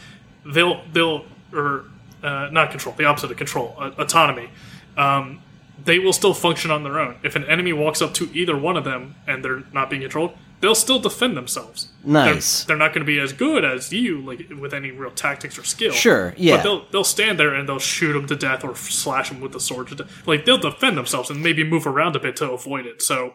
[0.47, 1.87] they'll they'll or
[2.25, 4.51] uh, not control, the opposite of control, uh, autonomy.
[4.97, 5.43] Um,
[5.83, 7.17] they will still function on their own.
[7.23, 10.37] If an enemy walks up to either one of them and they're not being controlled,
[10.61, 11.89] they'll still defend themselves.
[12.05, 12.65] Nice.
[12.65, 15.59] They're, they're not going to be as good as you, like with any real tactics
[15.59, 15.93] or skill.
[15.93, 16.57] Sure, yeah.
[16.57, 19.53] But they'll they'll stand there and they'll shoot them to death or slash them with
[19.53, 20.27] the sword to death.
[20.27, 23.03] Like they'll defend themselves and maybe move around a bit to avoid it.
[23.03, 23.35] So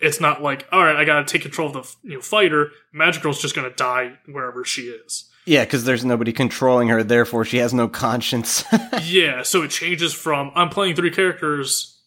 [0.00, 2.70] it's not like all right, I got to take control of the you know fighter.
[2.92, 5.29] Magic Girl's just going to die wherever she is.
[5.50, 8.62] Yeah, because there's nobody controlling her, therefore she has no conscience.
[9.02, 12.00] Yeah, so it changes from I'm playing three characters,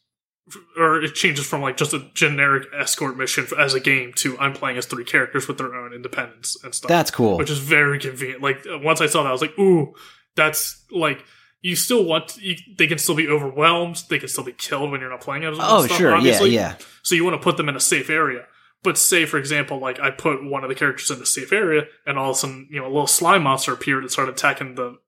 [0.78, 4.54] or it changes from like just a generic escort mission as a game to I'm
[4.54, 6.88] playing as three characters with their own independence and stuff.
[6.88, 7.38] That's cool.
[7.38, 8.42] which is very convenient.
[8.42, 9.94] Like once I saw that, I was like, ooh,
[10.36, 11.26] that's like
[11.62, 15.02] you still want you, they can still be overwhelmed, they can still be killed when
[15.02, 16.16] you're not playing as oh, stuff, sure.
[16.16, 16.52] obviously.
[16.52, 16.86] Yeah, yeah.
[17.02, 18.46] So you want to put them in a safe area.
[18.84, 21.84] But say, for example, like I put one of the characters in a safe area,
[22.06, 24.76] and all of a sudden, you know, a little slime monster appeared and started attacking
[24.76, 25.00] the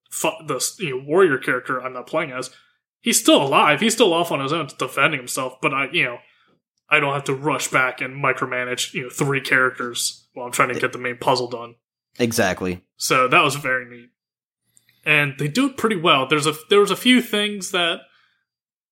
[0.48, 2.52] the you know, warrior character I'm not playing as.
[3.02, 3.82] He's still alive.
[3.82, 5.58] He's still off on his own, defending himself.
[5.62, 6.18] But I, you know,
[6.90, 10.74] I don't have to rush back and micromanage, you know, three characters while I'm trying
[10.74, 11.76] to get the main puzzle done.
[12.18, 12.82] Exactly.
[12.98, 14.10] So that was very neat.
[15.06, 16.28] And they do it pretty well.
[16.28, 18.02] There's a there was a few things that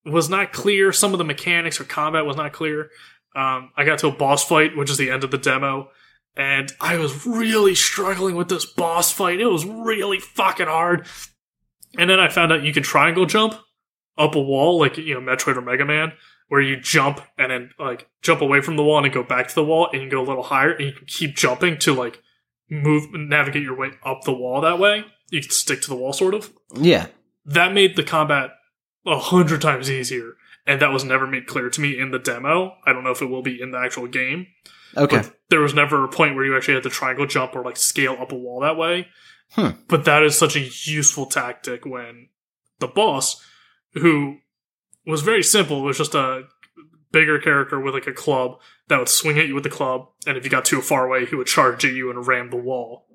[0.04, 0.92] was not clear.
[0.92, 2.90] Some of the mechanics or combat was not clear.
[3.34, 5.90] Um, I got to a boss fight, which is the end of the demo,
[6.36, 9.40] and I was really struggling with this boss fight.
[9.40, 11.06] It was really fucking hard.
[11.98, 13.54] And then I found out you can triangle jump
[14.18, 16.12] up a wall, like you know Metroid or Mega Man,
[16.48, 19.54] where you jump and then like jump away from the wall and go back to
[19.54, 22.20] the wall, and you go a little higher, and you can keep jumping to like
[22.70, 25.04] move navigate your way up the wall that way.
[25.30, 27.06] You can stick to the wall, sort of Yeah.
[27.44, 28.50] that made the combat
[29.06, 30.32] a hundred times easier,
[30.66, 32.76] and that was never made clear to me in the demo.
[32.86, 34.46] I don't know if it will be in the actual game,
[34.96, 35.18] Okay.
[35.18, 37.76] but there was never a point where you actually had to triangle jump or like
[37.76, 39.08] scale up a wall that way.
[39.52, 39.70] Hmm.
[39.88, 42.28] But that is such a useful tactic when
[42.80, 43.44] the boss,
[43.92, 44.38] who
[45.06, 46.44] was very simple, was just a
[47.12, 48.58] bigger character with like a club
[48.88, 51.24] that would swing at you with the club, and if you got too far away,
[51.26, 53.06] he would charge at you and ram the wall.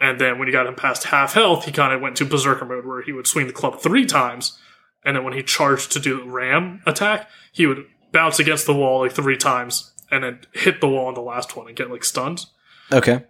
[0.00, 2.64] And then when you got him past half health, he kind of went to berserker
[2.64, 4.58] mode where he would swing the club three times,
[5.04, 8.74] and then when he charged to do the ram attack, he would bounce against the
[8.74, 11.90] wall like three times and then hit the wall on the last one and get
[11.90, 12.46] like stunned.
[12.92, 13.24] Okay.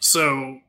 [0.00, 0.60] So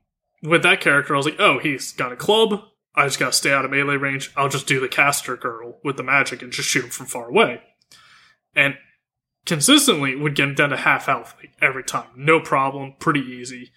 [0.42, 2.62] with that character, I was like, oh, he's got a club.
[2.96, 4.32] I just gotta stay out of melee range.
[4.38, 7.28] I'll just do the caster girl with the magic and just shoot him from far
[7.28, 7.62] away.
[8.56, 8.78] And
[9.46, 12.08] consistently would get him down to half health like, every time.
[12.16, 13.72] No problem, pretty easy.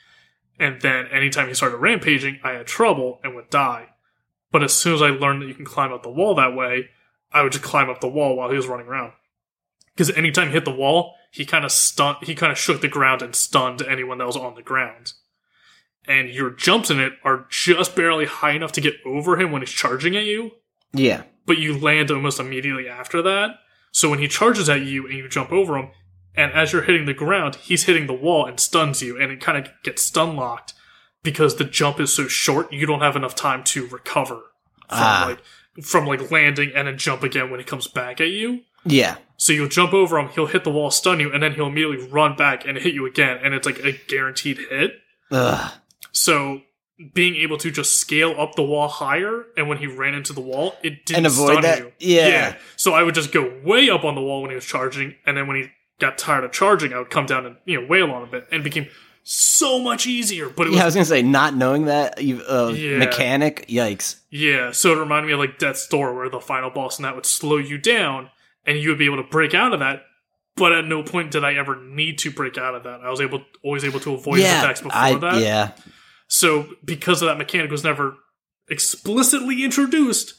[0.59, 3.89] And then anytime he started rampaging, I had trouble and would die.
[4.51, 6.88] But as soon as I learned that you can climb up the wall that way,
[7.32, 9.12] I would just climb up the wall while he was running around.
[9.94, 12.88] Because anytime he hit the wall, he kind of stunned, he kind of shook the
[12.88, 15.12] ground and stunned anyone that was on the ground.
[16.07, 19.61] And your jumps in it are just barely high enough to get over him when
[19.61, 20.53] he's charging at you,
[20.92, 21.24] Yeah.
[21.44, 23.57] but you land almost immediately after that.
[23.92, 25.90] So when he charges at you and you jump over him,
[26.34, 29.40] and as you're hitting the ground, he's hitting the wall and stuns you, and it
[29.40, 30.72] kind of gets stun locked
[31.30, 34.36] because the jump is so short, you don't have enough time to recover
[34.88, 35.24] from Ah.
[35.28, 38.62] like from like landing and then jump again when he comes back at you.
[38.84, 39.16] Yeah.
[39.36, 42.08] So you'll jump over him, he'll hit the wall, stun you, and then he'll immediately
[42.08, 44.92] run back and hit you again, and it's like a guaranteed hit.
[45.30, 45.72] Ugh.
[46.12, 46.62] So
[47.14, 50.40] being able to just scale up the wall higher, and when he ran into the
[50.40, 51.78] wall, it didn't And avoid stun that?
[51.78, 51.92] you.
[52.00, 52.28] Yeah.
[52.28, 52.54] yeah.
[52.76, 55.36] So I would just go way up on the wall when he was charging, and
[55.36, 55.70] then when he
[56.00, 58.48] got tired of charging, I would come down and you know wail on a bit,
[58.50, 58.88] and it became
[59.30, 60.48] so much easier.
[60.48, 62.96] But it was Yeah, I was gonna say, not knowing that uh, Yeah.
[62.96, 64.16] mechanic, yikes.
[64.30, 67.14] Yeah, so it reminded me of like Death's Door, where the final boss and that
[67.14, 68.30] would slow you down,
[68.64, 70.04] and you would be able to break out of that.
[70.56, 73.00] But at no point did I ever need to break out of that.
[73.02, 75.42] I was able, always able to avoid yeah, attacks before I, that.
[75.42, 75.72] yeah,
[76.26, 78.16] So because of that mechanic was never
[78.68, 80.34] explicitly introduced,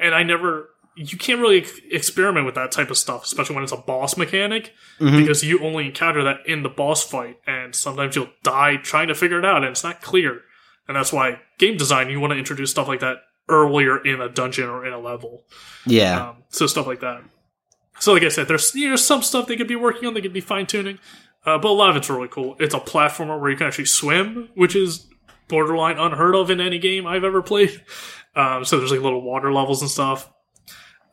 [0.00, 3.64] and I never, you can't really ex- experiment with that type of stuff, especially when
[3.64, 5.18] it's a boss mechanic, Mhm.
[5.20, 9.14] because you only encounter that in the boss fight, and sometimes you'll die trying to
[9.14, 10.42] figure it out, and it's not clear.
[10.88, 13.18] And that's why game design, you want to introduce stuff like that
[13.48, 15.44] earlier in a dungeon or in a level.
[15.86, 17.22] yeah, Um, so stuff like that.
[17.98, 20.20] So like I said, there's you know some stuff they could be working on, they
[20.20, 20.98] could be fine tuning,
[21.46, 22.56] uh, but a lot of it's really cool.
[22.58, 25.06] It's a platformer where you can actually swim, which is
[25.48, 27.80] borderline unheard of in any game I've ever played.
[28.34, 30.26] Um, so there's like little water levels and stuff.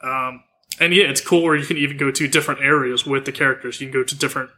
[0.02, 0.44] Um,
[0.80, 3.82] and yeah, it's cool where you can even go to different areas with the characters.
[3.82, 4.52] You can go to different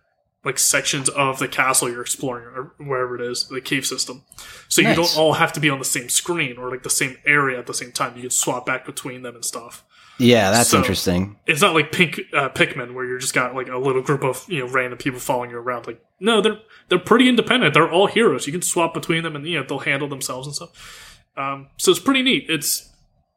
[0.43, 4.23] like sections of the castle you're exploring or wherever it is, the cave system.
[4.67, 7.17] So you don't all have to be on the same screen or like the same
[7.25, 8.15] area at the same time.
[8.15, 9.85] You can swap back between them and stuff
[10.21, 10.51] yeah.
[10.51, 11.37] That's so- interesting.
[11.47, 14.45] it's not like pink uh, Pikmin where you're just got like a little group of
[14.47, 15.87] you know random people following you around.
[15.87, 17.73] Like no, they're they're pretty independent.
[17.73, 18.45] They're all heroes.
[18.45, 21.19] You can swap between them, and you know they'll handle themselves and stuff.
[21.35, 22.45] Um, so it's pretty neat.
[22.49, 22.90] It's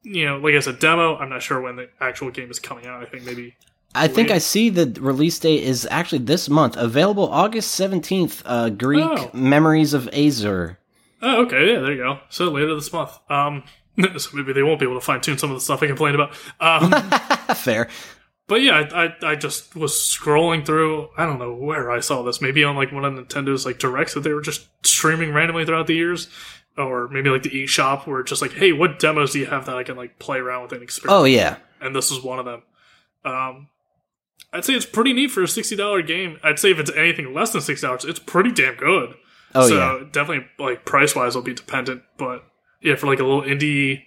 [0.04, 1.16] you know like I said, demo.
[1.16, 3.02] I'm not sure when the actual game is coming out.
[3.02, 3.56] I think maybe
[3.94, 8.42] I think I see the release date is actually this month, available August seventeenth.
[8.44, 9.30] Uh, Greak Oh.
[9.32, 10.76] Memories of Azur.
[11.22, 12.18] oh okay yeah there you go.
[12.28, 13.18] So later this month.
[13.30, 13.64] Um,
[14.18, 16.16] so maybe they won't be able to fine tune some of the stuff I complained
[16.16, 16.34] about.
[16.60, 16.90] Um,
[17.56, 17.88] Fair.
[18.46, 21.08] But yeah, I, I I just was scrolling through.
[21.16, 22.42] I don't know where I saw this.
[22.42, 25.86] Maybe on like one of Nintendo's like directs that they were just streaming randomly throughout
[25.86, 26.28] the years,
[26.76, 29.66] or maybe like the eShop where it's just like, hey, what demos do you have
[29.66, 31.20] that I can like play around with and experiment?
[31.20, 32.62] Oh yeah, And this is one of them.
[33.24, 33.68] Um,
[34.52, 36.38] I'd say it's pretty neat for a sixty dollar game.
[36.42, 39.14] I'd say if it's anything less than sixty dollars, it's pretty damn good.
[39.54, 40.04] oh so yeah.
[40.12, 42.02] definitely like price wise, will be dependent.
[42.18, 42.44] But
[42.80, 44.02] yeah, for like a little indie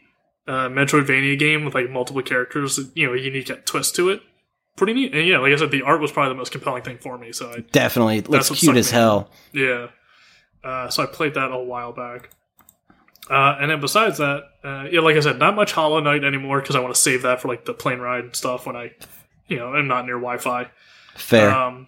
[0.47, 4.21] uh, Metroidvania game with like multiple characters, you know, a unique twist to it,
[4.77, 5.13] pretty neat.
[5.13, 7.33] And yeah, like I said, the art was probably the most compelling thing for me.
[7.33, 9.01] So I, Definitely looks cute as me in.
[9.01, 9.31] hell.
[9.51, 9.87] yeah,
[10.63, 12.29] uh, so I played that a while back.
[13.29, 16.61] Uh, and then besides that, uh, yeah, like I said, not much Hollow Knight anymore
[16.61, 18.93] because I want to save that for like the plane ride and stuff when I,
[19.47, 20.69] you know, am not near Wi-Fi.
[21.15, 21.51] Fair.
[21.51, 21.87] Um,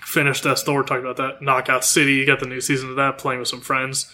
[0.00, 1.42] finished Death's Door, talked about that.
[1.42, 4.10] Knockout City, got the new season of that, playing with some friends.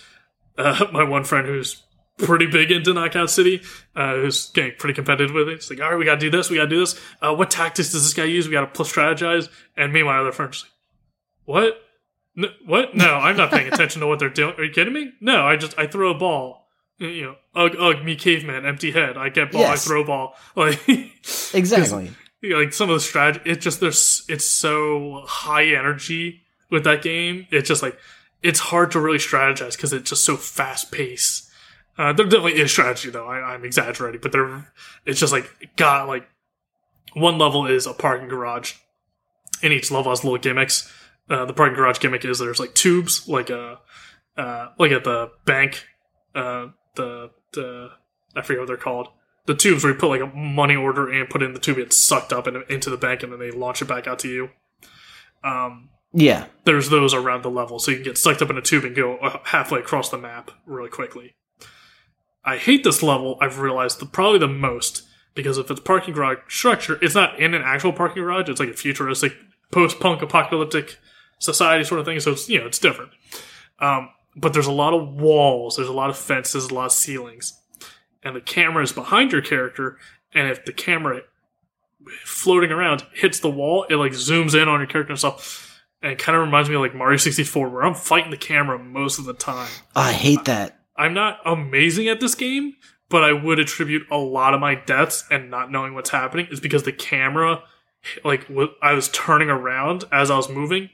[0.59, 1.83] Uh, my one friend who's
[2.19, 3.63] pretty big into Knockout City,
[3.97, 5.55] uh, who's getting pretty competitive with it.
[5.55, 7.01] He's like, all right, we got to do this, we got to do this.
[7.21, 8.47] Uh, what tactics does this guy use?
[8.47, 9.49] We got to plus strategize.
[9.77, 10.73] And me and my other friend just like,
[11.45, 11.81] what?
[12.37, 12.95] N- what?
[12.95, 14.55] No, I'm not paying attention to what they're doing.
[14.59, 15.13] Are you kidding me?
[15.21, 16.67] No, I just I throw a ball.
[16.99, 19.17] You know, ugh, ugh, me caveman, empty head.
[19.17, 19.85] I get ball, Yes.
[19.85, 20.35] I throw ball.
[20.57, 20.81] Like,
[21.53, 22.11] exactly.
[22.43, 27.47] like some of the strategy it's just there's it's so high energy with that game
[27.51, 27.99] it's just like
[28.43, 31.49] it's hard to really strategize because it's just so fast paced
[31.97, 34.71] uh, there definitely is strategy though I, i'm exaggerating but there
[35.07, 36.29] it's just like got like
[37.15, 38.75] one level is a parking garage
[39.63, 40.93] and each level has little gimmicks
[41.31, 43.79] uh, the parking garage gimmick is there's like tubes like a
[44.37, 45.85] uh, like at the bank
[46.35, 47.91] uh, the the
[48.37, 49.09] i forget what they're called
[49.47, 51.77] the tubes where you put like a money order and put it in the tube,
[51.77, 54.29] it's sucked up in, into the bank, and then they launch it back out to
[54.29, 54.49] you.
[55.43, 56.47] Um, Yeah.
[56.65, 58.97] there's those around the level, so you can get sucked up in a tube and
[58.97, 61.35] go uh, halfway across the map really quickly.
[62.43, 63.37] I hate this level.
[63.41, 65.03] I've realized the, probably the most
[65.35, 68.49] because if it's parking garage structure, it's not in an actual parking garage.
[68.49, 69.35] It's like a futuristic
[69.73, 70.97] post-punk apocalyptic
[71.39, 72.21] society sort of thing.
[72.21, 73.11] So it's you know it's different.
[73.79, 75.77] Um, but there's a lot of walls.
[75.77, 76.71] There's a lot of fences.
[76.71, 77.61] A lot of ceilings
[78.25, 79.99] and the camera is behind your character,
[80.33, 81.21] and if the camera
[82.25, 85.83] floating around hits the wall, it like zooms in on your character and stuff.
[86.03, 88.79] And it kind of reminds me of like Mario 64, where I'm fighting the camera
[88.79, 89.71] most of the time.
[89.95, 90.79] I hate that.
[90.97, 92.75] I'm not amazing at this game,
[93.09, 96.61] but I would attribute a lot of my deaths and not knowing what's happening is
[96.61, 97.63] because the camera,
[98.23, 100.91] like, w- I was turning around as I was moving,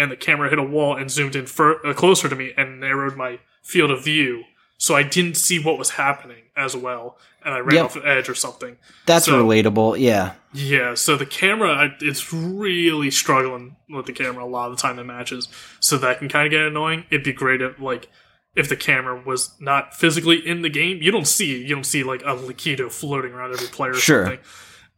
[0.00, 2.80] and the camera hit a wall and zoomed in fur- uh, closer to me and
[2.80, 4.44] narrowed my field of view.
[4.78, 7.84] So I didn't see what was happening as well, and I ran Yep.
[7.84, 8.78] off the edge or something.
[9.04, 10.00] That's So- relatable.
[10.00, 10.32] Yeah.
[10.54, 14.98] Yeah, so the camera, it's really struggling with the camera a lot of the time
[14.98, 15.48] in matches.
[15.80, 17.04] So that can kind of get annoying.
[17.10, 18.08] It'd be great if, like,
[18.56, 20.98] if the camera was not physically in the game.
[21.02, 21.58] You don't see.
[21.62, 24.24] You don't see, like, a Lakitu floating around every player or Sure.
[24.24, 24.40] something.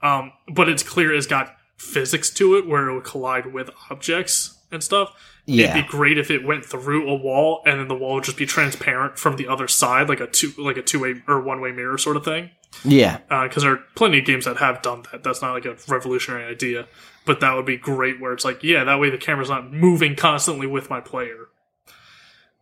[0.01, 4.59] Um, but it's clear it's got physics to it where it would collide with objects
[4.73, 5.13] and stuff.
[5.47, 5.71] Yeah.
[5.77, 8.37] It'd be great if it went through a wall and then the wall would just
[8.37, 11.61] be transparent from the other side, like a two, like a two way or one
[11.61, 12.51] way mirror sort of thing
[12.85, 13.19] Yeah.
[13.45, 15.23] because there are plenty of games that have done that.
[15.25, 16.87] That's not like a revolutionary idea,
[17.27, 18.21] but that would be great.
[18.21, 21.49] Where it's like, yeah, that way the camera's not moving constantly with my player.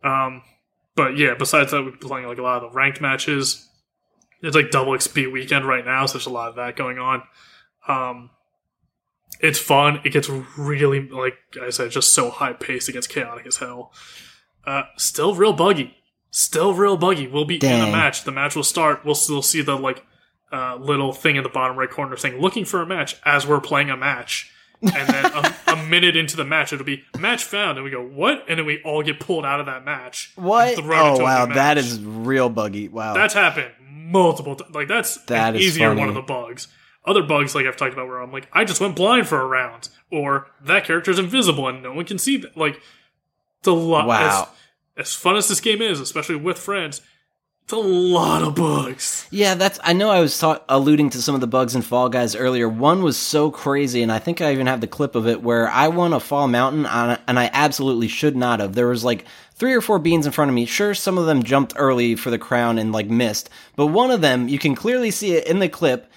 [0.03, 0.41] Um,
[0.95, 3.67] but yeah, besides that, we're playing like a lot of the ranked matches.
[4.41, 7.21] It's like double XP weekend right now, so there's a lot of that going on.
[7.87, 8.31] Um,
[9.41, 10.01] it's fun.
[10.03, 12.89] It gets really like I said, just so high paced.
[12.89, 13.91] It gets chaotic as hell.
[14.65, 15.95] Uh, still real buggy.
[16.29, 17.27] Still real buggy.
[17.27, 18.23] We'll be in a match.
[18.23, 19.03] The match will start.
[19.03, 20.05] We'll still see the like
[20.51, 23.59] uh, little thing in the bottom right corner saying "looking for a match" as we're
[23.61, 24.51] playing a match.
[24.83, 28.01] And then a, a minute into the match, it'll be match found, and we go
[28.03, 28.45] what?
[28.49, 30.31] And then we all get pulled out of that match.
[30.35, 30.79] What?
[30.79, 32.87] Oh wow, that is real buggy.
[32.87, 33.13] Wow.
[33.13, 34.73] That's happened multiple times.
[34.73, 35.99] Like that's That is easier funny.
[35.99, 36.67] one of the bugs.
[37.05, 39.45] Other bugs, like I've talked about, where I'm like, I just went blind for a
[39.45, 42.55] round, or that character's invisible and no one can see that.
[42.55, 42.79] Like,
[43.59, 44.07] it's a lot.
[44.07, 44.49] Wow.
[44.97, 47.01] As, as fun as this game is, especially with friends,
[47.63, 49.27] it's a lot of bugs.
[49.31, 49.79] Yeah, that's.
[49.83, 52.67] I know I was ta- alluding to some of the bugs in Fall Guys earlier.
[52.67, 55.69] One was so crazy, and I think I even have the clip of it where
[55.69, 58.75] I won a Fall Mountain, on, and I absolutely should not have.
[58.75, 60.65] There was like three or four beans in front of me.
[60.65, 64.21] Sure, some of them jumped early for the crown and like missed, but one of
[64.21, 66.11] them, you can clearly see it in the clip,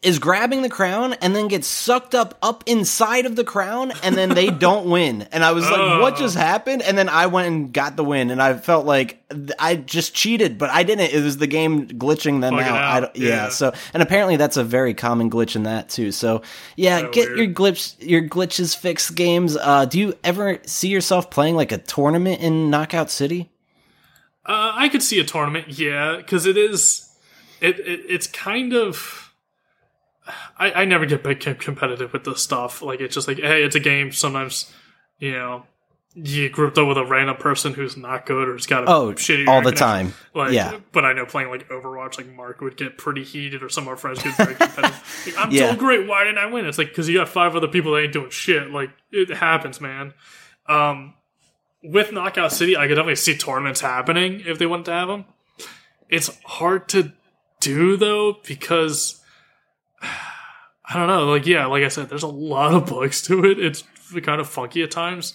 [0.00, 4.14] is grabbing the crown and then gets sucked up up inside of the crown, and
[4.14, 5.22] then they don't win.
[5.32, 8.30] And I was like, "What just happened?" And then I went and got the win,
[8.30, 9.20] and I felt like
[9.58, 11.12] I just cheated, but I didn't.
[11.12, 12.60] It was the game glitching them out.
[12.60, 13.28] I out, don't- yeah.
[13.28, 13.48] yeah.
[13.48, 16.12] So, and apparently that's a very common glitch in that too.
[16.12, 16.42] So,
[16.76, 17.38] yeah, So get weird.
[17.38, 19.16] your glitch, your glitches fixed.
[19.16, 19.56] Games.
[19.56, 23.50] Uh, do you ever see yourself playing like a tournament in Knockout City?
[24.46, 27.04] Uh, I could see a tournament, yeah, because it is.
[27.60, 29.24] It, it it's kind of.
[30.58, 32.82] I, I never get big competitive with this stuff.
[32.82, 34.12] Like it's just like, hey, it's a game.
[34.12, 34.72] Sometimes,
[35.18, 35.64] you know,
[36.14, 39.12] you grouped up with a random person who's not good or has got a Oh,
[39.12, 40.14] shitty all the time.
[40.34, 40.78] Like, Yeah.
[40.92, 43.88] But I know playing like Overwatch, like Mark would get pretty heated, or some of
[43.88, 45.22] our friends get very competitive.
[45.26, 45.66] Like, I'm Yeah.
[45.66, 46.06] doing great.
[46.08, 46.66] Why didn't I win?
[46.66, 48.70] It's like because you got five other people that ain't doing shit.
[48.70, 50.12] Like it happens, man.
[50.66, 51.14] Um,
[51.82, 55.24] with Knockout City, I could definitely see tournaments happening if they wanted to have them.
[56.08, 57.12] It's hard to
[57.60, 59.17] do though because
[60.90, 61.26] I don't know.
[61.26, 63.58] Like yeah, like I said, there's a lot of bugs to it.
[63.58, 63.84] It's
[64.22, 65.34] kind of funky at times.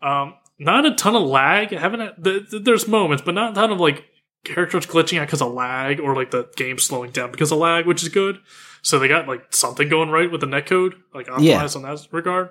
[0.00, 1.74] Um, not a ton of lag.
[1.74, 2.00] I haven't.
[2.00, 4.04] had- th- th- There's moments, but not a ton of like
[4.44, 7.86] characters glitching out because of lag or like the game slowing down because of lag,
[7.86, 8.38] which is good.
[8.82, 11.68] So they got like something going right with the netcode, like optimized Yeah.
[11.76, 12.50] on that regard.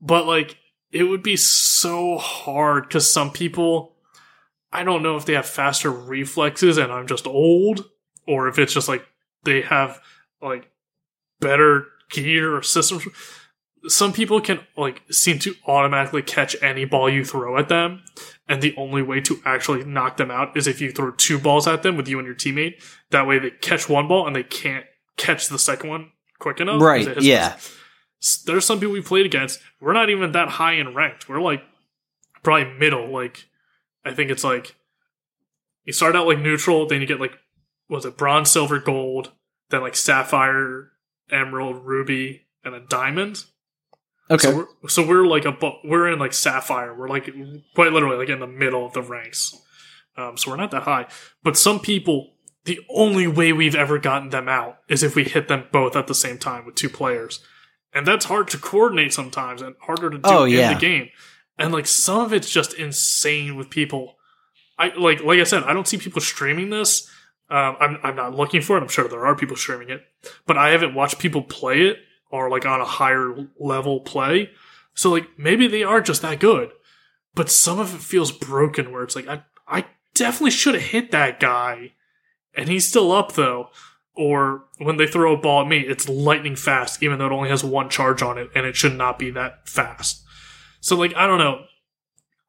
[0.00, 0.56] But like
[0.90, 3.94] it would be so hard because some people,
[4.72, 7.88] I don't know if they have faster reflexes and I'm just old,
[8.26, 9.06] or if it's just like
[9.44, 10.00] they have
[10.42, 10.70] like
[11.40, 13.06] better gear or systems.
[13.88, 18.02] Some people can like seem to automatically catch any ball you throw at them,
[18.48, 21.66] and the only way to actually knock them out is if you throw two balls
[21.66, 22.82] at them with you and your teammate.
[23.10, 26.80] That way, they catch one ball and they can't catch the second one quick enough.
[26.82, 27.56] Right, yeah.
[28.46, 29.60] there's some people we played against.
[29.80, 31.28] We're not even that high in ranked.
[31.28, 31.62] We're like
[32.42, 33.12] probably middle.
[33.12, 33.46] Like
[34.04, 34.74] I think it's like
[35.84, 37.38] you start out like neutral, then you get like
[37.88, 39.32] was it bronze, silver, gold,
[39.70, 40.92] then like sapphire,
[41.30, 43.44] emerald, ruby, and a diamond.
[44.30, 44.48] Okay.
[44.48, 46.94] So we're, so we're like a we're in like sapphire.
[46.94, 47.30] We're like
[47.74, 49.56] quite literally like in the middle of the ranks.
[50.16, 51.06] Um, so we're not that high.
[51.42, 52.32] But some people,
[52.64, 56.06] the only way we've ever gotten them out is if we hit them both at
[56.06, 57.40] the same time with two players,
[57.92, 61.10] and that's hard to coordinate sometimes and harder to do Oh, in the game.
[61.58, 64.16] And like some of it's just insane with people.
[64.78, 67.10] I like like I said, I don't see people streaming this.
[67.48, 68.82] Um, I'm I'm not looking for it.
[68.82, 70.02] I'm sure there are people streaming it,
[70.46, 71.98] but I haven't watched people play it
[72.30, 74.50] or like on a higher level play.
[74.94, 76.70] So like maybe they are just that good,
[77.34, 81.12] but some of it feels broken where it's like I I definitely should have hit
[81.12, 81.92] that guy,
[82.54, 83.68] and he's still up though.
[84.18, 87.50] Or when they throw a ball at me, it's lightning fast, even though it only
[87.50, 90.24] has one charge on it, and it should not be that fast.
[90.80, 91.64] So like I don't know.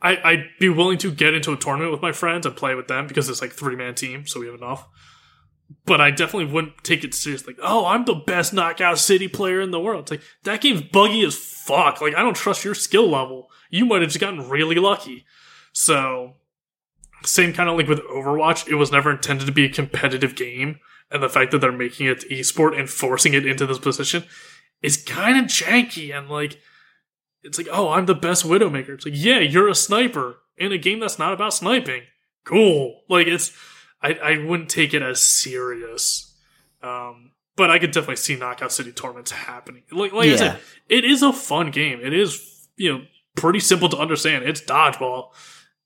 [0.01, 2.87] I, I'd be willing to get into a tournament with my friends and play with
[2.87, 4.87] them because it's like three man team, so we have enough.
[5.85, 7.53] but I definitely wouldn't take it seriously.
[7.53, 10.03] Like, oh, I'm the best Knockout City player in the world.
[10.03, 12.01] It's like that game's buggy as fuck.
[12.01, 13.49] Like, I don't trust your skill level.
[13.69, 15.25] You might have just gotten really lucky.
[15.73, 16.35] So,
[17.23, 18.67] same kind of like with Overwatch.
[18.67, 20.79] It was never intended to be a competitive game,
[21.11, 24.23] and the fact that they're making it esport and forcing it into this position
[24.81, 26.15] is kind of janky.
[26.17, 26.59] And like,
[27.47, 28.89] it's like, oh, I'm the best Widowmaker.
[28.89, 32.03] It's like, yeah, you're a sniper in a game that's not about sniping.
[32.43, 33.01] Cool.
[33.09, 33.57] Like, it's
[34.01, 36.35] I, I wouldn't take it as serious.
[36.83, 39.83] Um, but I could definitely see Knockout City tournaments happening.
[39.91, 41.99] Like, like I said, it is a fun game.
[42.03, 43.03] It is, you know,
[43.35, 44.45] pretty simple to understand.
[44.45, 45.29] It's dodgeball.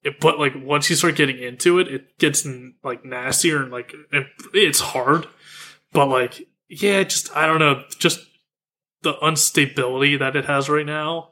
[0.03, 2.45] It, but like once you start getting into it, it gets
[2.83, 5.27] like nastier and like it, it's hard.
[5.93, 8.19] But like, yeah, just I don't know, just
[9.03, 11.30] the unstability that it has right now.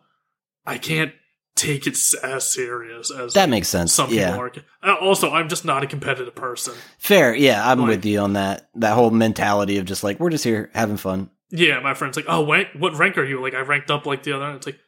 [0.70, 1.12] I can't
[1.56, 3.92] take it as serious as That makes sense.
[3.92, 4.52] some people are.
[4.82, 6.74] Uh, Also, I'm just not a competitive person.
[7.00, 7.36] Fair.
[7.36, 8.70] Yeah, I'm Like- with you on that.
[8.76, 11.30] That whole mentality of just like we're just here having fun.
[11.52, 14.24] Yeah, my friend's like, "Oh, rank, what rank are you?" Like, I ranked up like
[14.24, 14.52] the other.
[14.52, 14.80] It's like,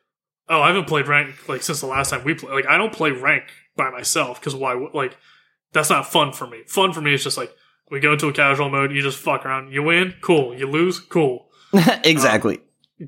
[0.47, 2.93] "Oh, I haven't played rank like since the last time we played." Like, I don't
[2.93, 4.73] play rank by myself because why?
[4.93, 5.17] Like,
[5.73, 6.59] that's not fun for me.
[6.67, 7.51] Fun for me is just like
[7.89, 8.91] we go into a casual mode.
[8.91, 9.73] You just fuck around.
[9.73, 10.53] You win, cool.
[10.55, 11.49] You lose, cool.
[12.05, 12.59] exactly.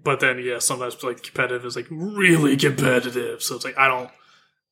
[0.02, 3.44] But then, yeah, sometimes like competitive is like really competitive.
[3.44, 4.10] So it's like I don't,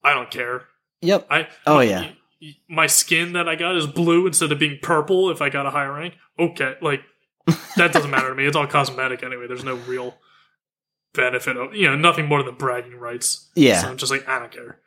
[0.04, 0.64] I don't care.
[1.02, 1.28] yep.
[1.30, 2.12] I Oh, my, yeah.
[2.68, 5.30] My skin that I got is blue instead of being purple.
[5.30, 7.02] If I got a higher rank, okay, like
[7.76, 8.46] that doesn't matter to me.
[8.46, 9.46] It's all cosmetic anyway.
[9.48, 10.18] There's no real
[11.14, 13.50] benefit of you know nothing more than bragging rights.
[13.56, 13.82] Yeah.
[13.82, 14.80] so I'm just like I don't care.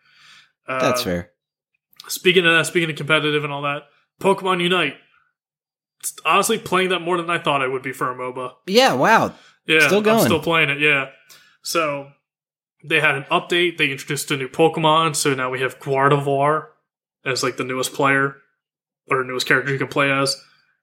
[0.67, 1.31] Uh, That's fair.
[2.09, 3.83] Speaking of that, speaking of competitive and all that,
[4.21, 4.95] Pokemon Unite.
[6.27, 8.53] Honestly playing that more than I thought I would be for a MOBA.
[8.67, 8.93] Yeah.
[8.93, 9.33] Wow.
[9.67, 10.19] Yeah, Still going.
[10.19, 10.81] I'm still playing it.
[10.81, 11.11] Yeah.
[11.63, 12.11] So
[12.85, 13.79] they had an update.
[13.79, 15.17] They introduced a new Pokemon.
[15.17, 16.67] So now we have Gardevoir
[17.25, 18.37] as like the newest player
[19.11, 20.41] or newest character you can play as.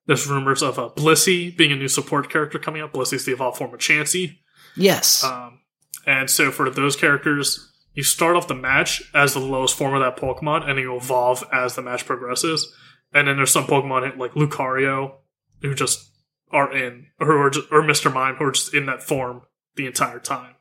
[0.07, 2.93] There's rumors of uh, Blissey being a new support character coming up.
[2.93, 4.39] Blissey's the evolved form of Chansey.
[4.75, 5.23] Yes.
[5.23, 5.59] Um,
[6.07, 10.01] and so for those characters, you start off the match as the lowest form of
[10.01, 12.73] that Pokemon, and you evolve as the match progresses.
[13.13, 15.15] And then there's some Pokemon like Lucario
[15.61, 16.10] who just
[16.51, 18.13] are in, or are just, or Mr.
[18.13, 19.43] Mime who are just in that form
[19.75, 20.55] the entire time,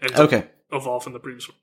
[0.00, 0.48] and okay.
[0.72, 1.58] evolve from the previous one.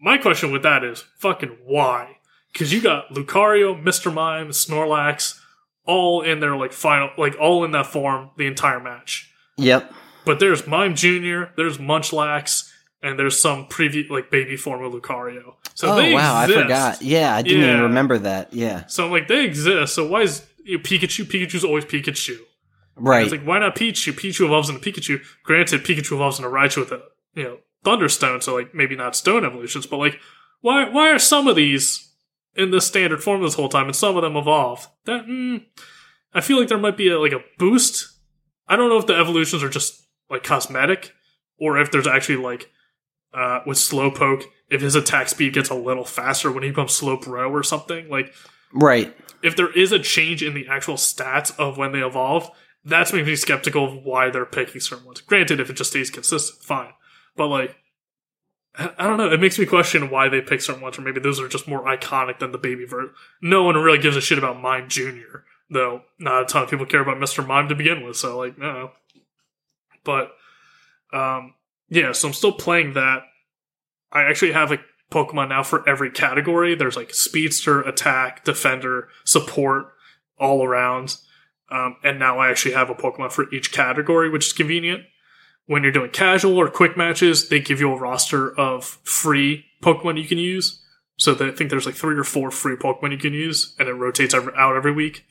[0.00, 2.18] My question with that is fucking why?
[2.52, 4.12] Because you got Lucario, Mr.
[4.12, 5.38] Mime, Snorlax,
[5.84, 9.32] all in their like final, like all in that form the entire match.
[9.56, 9.92] Yep.
[10.24, 12.70] But there's Mime Junior, there's Munchlax,
[13.02, 15.54] and there's some preview like baby form of Lucario.
[15.74, 16.58] So oh they wow, exist.
[16.58, 17.02] I forgot.
[17.02, 18.52] Yeah, I didn't even remember that.
[18.52, 18.86] Yeah.
[18.86, 19.94] So I'm like, they exist.
[19.94, 21.24] So why is you know, Pikachu?
[21.24, 22.38] Pikachu's always Pikachu.
[22.96, 23.22] Right.
[23.22, 24.12] It's like why not Pichu?
[24.12, 25.20] Pichu evolves into Pikachu.
[25.44, 27.02] Granted, Pikachu evolves into Raichu with a
[27.34, 30.18] you know Thunderstone, so like maybe not Stone evolutions, but like
[30.60, 32.12] why why are some of these
[32.54, 34.88] in the standard form this whole time and some of them evolve?
[35.04, 35.64] That mm,
[36.32, 38.12] I feel like there might be a, like a boost.
[38.66, 41.12] I don't know if the evolutions are just like cosmetic
[41.58, 42.70] or if there's actually like
[43.32, 47.50] uh, with Slowpoke, if his attack speed gets a little faster when he becomes Slowbro
[47.50, 48.08] or something.
[48.08, 48.34] Like
[48.72, 49.14] right.
[49.42, 52.50] if there is a change in the actual stats of when they evolve,
[52.86, 55.20] that's making me skeptical of why they're picking certain ones.
[55.20, 56.92] Granted, if it just stays consistent, fine.
[57.36, 57.76] But like,
[58.78, 59.32] I I don't know.
[59.32, 61.84] It makes me question why they pick certain ones, or maybe those are just more
[61.84, 63.12] iconic than the baby version.
[63.42, 66.02] No one really gives a shit about Mime Junior, though.
[66.18, 68.16] Not a ton of people care about Mister Mime to begin with.
[68.16, 68.92] So like, no.
[70.04, 70.30] But,
[71.12, 71.54] um,
[71.88, 72.12] yeah.
[72.12, 73.22] So I'm still playing that.
[74.12, 74.78] I actually have a
[75.10, 76.74] Pokemon now for every category.
[76.74, 79.92] There's like speedster, attack, defender, support,
[80.38, 81.16] all around.
[81.70, 85.04] Um, and now I actually have a Pokemon for each category, which is convenient.
[85.66, 90.20] When you're doing casual or quick matches, they give you a roster of free Pokemon
[90.20, 90.82] you can use.
[91.18, 93.88] So they, I think there's like three or four free Pokemon you can use, and
[93.88, 95.24] it rotates every, out every week.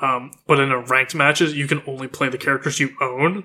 [0.00, 3.44] Um, but in a ranked matches, you can only play the characters you own.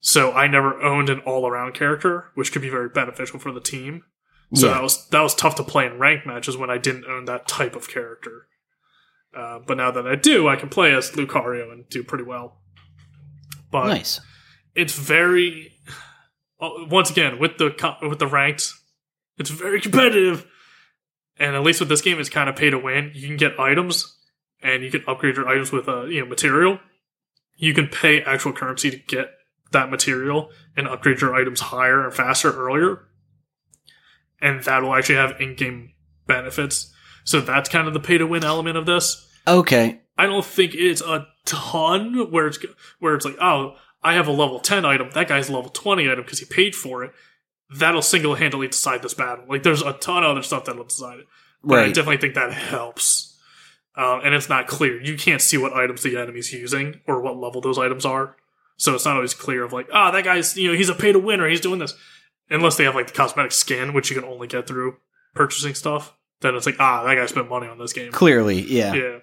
[0.00, 4.02] So I never owned an all-around character, which could be very beneficial for the team.
[4.54, 4.74] So yeah.
[4.74, 7.48] that was that was tough to play in ranked matches when I didn't own that
[7.48, 8.46] type of character.
[9.36, 12.58] Uh, but now that I do, I can play as Lucario and do pretty well.
[13.70, 14.20] But nice.
[14.74, 15.72] it's very
[16.60, 18.72] uh, once again with the with the ranked,
[19.38, 20.46] it's very competitive.
[21.38, 23.12] And at least with this game, it's kind of pay to win.
[23.14, 24.16] You can get items,
[24.62, 26.78] and you can upgrade your items with uh, you know material.
[27.56, 29.32] You can pay actual currency to get
[29.72, 33.06] that material and upgrade your items higher and faster earlier,
[34.40, 35.92] and that will actually have in-game
[36.26, 36.92] benefits.
[37.24, 39.25] So that's kind of the pay to win element of this.
[39.46, 40.00] Okay.
[40.18, 42.58] I don't think it's a ton where it's
[43.00, 46.10] where it's like, oh, I have a level ten item, that guy's a level twenty
[46.10, 47.12] item because he paid for it.
[47.76, 49.44] That'll single handedly decide this battle.
[49.48, 51.26] Like, there's a ton of other stuff that'll decide it.
[51.64, 53.36] But I definitely think that helps.
[53.96, 55.00] um, and it's not clear.
[55.02, 58.36] You can't see what items the enemy's using or what level those items are.
[58.76, 61.12] So it's not always clear of like, ah, that guy's you know he's a pay
[61.12, 61.94] to win or he's doing this,
[62.50, 64.96] unless they have like the cosmetic skin, which you can only get through
[65.34, 66.14] purchasing stuff.
[66.42, 68.12] Then it's like, ah, that guy spent money on this game.
[68.12, 68.92] Clearly, yeah.
[68.94, 69.18] Yeah.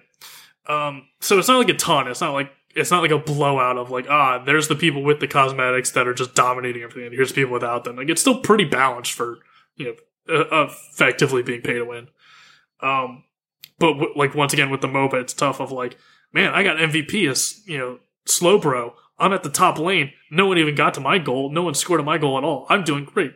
[0.66, 2.08] Um, so it's not like a ton.
[2.08, 5.20] It's not like it's not like a blowout of like ah, there's the people with
[5.20, 7.96] the cosmetics that are just dominating everything, and here's people without them.
[7.96, 9.38] Like it's still pretty balanced for
[9.76, 9.96] you
[10.28, 12.08] know effectively being paid to win.
[12.80, 13.24] Um,
[13.78, 15.60] but w- like once again with the MOBA, it's tough.
[15.60, 15.98] Of like,
[16.32, 18.94] man, I got MVP as you know Slowbro.
[19.18, 20.12] I'm at the top lane.
[20.30, 21.50] No one even got to my goal.
[21.50, 22.66] No one scored at my goal at all.
[22.68, 23.32] I'm doing great.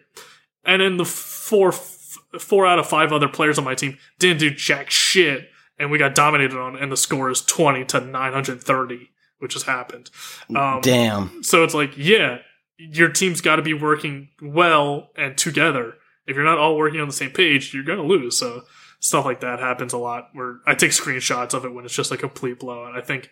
[0.64, 4.50] And then the four four out of five other players on my team didn't do
[4.50, 5.48] jack shit,
[5.78, 6.76] and we got dominated on.
[6.76, 10.10] And the score is twenty to nine hundred thirty, which has happened.
[10.54, 11.42] Um, Damn.
[11.42, 12.38] so it's like, yeah,
[12.76, 15.94] your team's got to be working well and together.
[16.26, 18.38] If you're not all working on the same page, you're going to lose.
[18.38, 18.64] So
[19.00, 20.28] stuff like that happens a lot.
[20.32, 22.96] Where I take screenshots of it when it's just a complete blowout.
[22.96, 23.30] I think,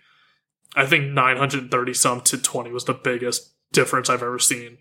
[0.74, 4.78] I think 930 some to 20 was the biggest difference I've ever seen.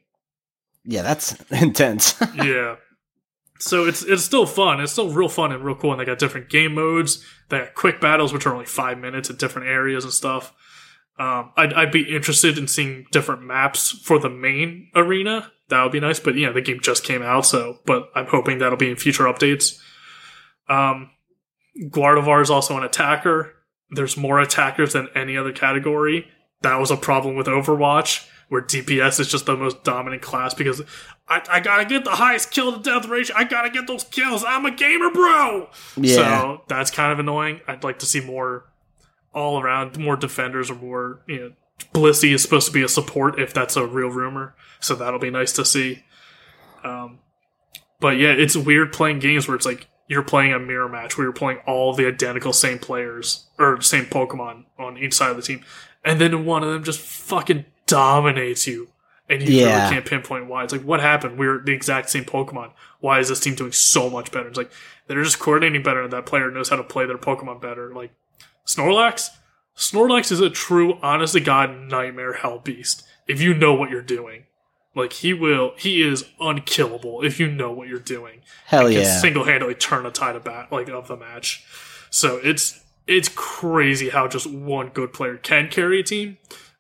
[0.86, 2.16] Yeah, that's intense.
[2.36, 2.76] yeah.
[3.60, 4.82] So it's it's still fun.
[4.82, 5.91] It's still real fun and real cool.
[5.91, 7.24] And they got different game modes.
[7.49, 10.53] They got quick battles, which are only five minutes at different areas and stuff.
[11.18, 15.51] Um, I'd, I'd be interested in seeing different maps for the main arena.
[15.70, 16.20] That would be nice.
[16.20, 19.24] But yeah, the game just came out, so but I'm hoping that'll be in future
[19.24, 19.80] updates.
[20.68, 21.12] Um,
[21.84, 23.53] Gardevoir is also an attacker.
[23.91, 26.28] There's more attackers than any other category.
[26.62, 30.82] That was a problem with Overwatch, where DPS is just the most dominant class because
[31.28, 33.36] I, I gotta get the highest kill to death ratio.
[33.36, 34.43] I gotta get those kills.
[34.46, 35.70] I'm a gamer, bro.
[35.98, 36.16] Yeah.
[36.16, 37.62] So that's kind of annoying.
[37.68, 38.66] I'd like to see more
[39.34, 41.52] all around, more defenders or more, you know,
[41.93, 44.56] Blissey is supposed to be a support if that's a real rumor.
[44.80, 46.04] So that'll be nice to see.
[46.84, 47.20] Um,
[48.00, 51.26] but yeah, it's weird playing games where it's like you're playing a mirror match where
[51.26, 55.41] you're playing all the identical same players or same Pokemon on each side of the
[55.41, 55.64] team,
[56.04, 58.89] and then one of them just fucking dominates you,
[59.29, 59.83] and you Yeah.
[59.83, 60.63] really can't pinpoint why.
[60.63, 61.38] It's like, what happened?
[61.38, 62.71] We're the exact same Pokemon.
[62.99, 64.47] Why is this team doing so much better?
[64.47, 64.71] It's like
[65.07, 67.93] they're just coordinating better, and that player knows how to play their Pokemon better.
[67.93, 68.11] Like
[68.65, 69.29] Snorlax,
[69.77, 73.03] Snorlax is a true, honest to god nightmare hell beast.
[73.27, 74.43] If you know what you're doing,
[74.95, 79.19] like he will, he is unkillable if you know what you're doing Hell yeah.
[79.19, 81.65] single-handedly turn a tide of bat like of the match.
[82.09, 86.38] So it's it's crazy how just one good player can carry a team,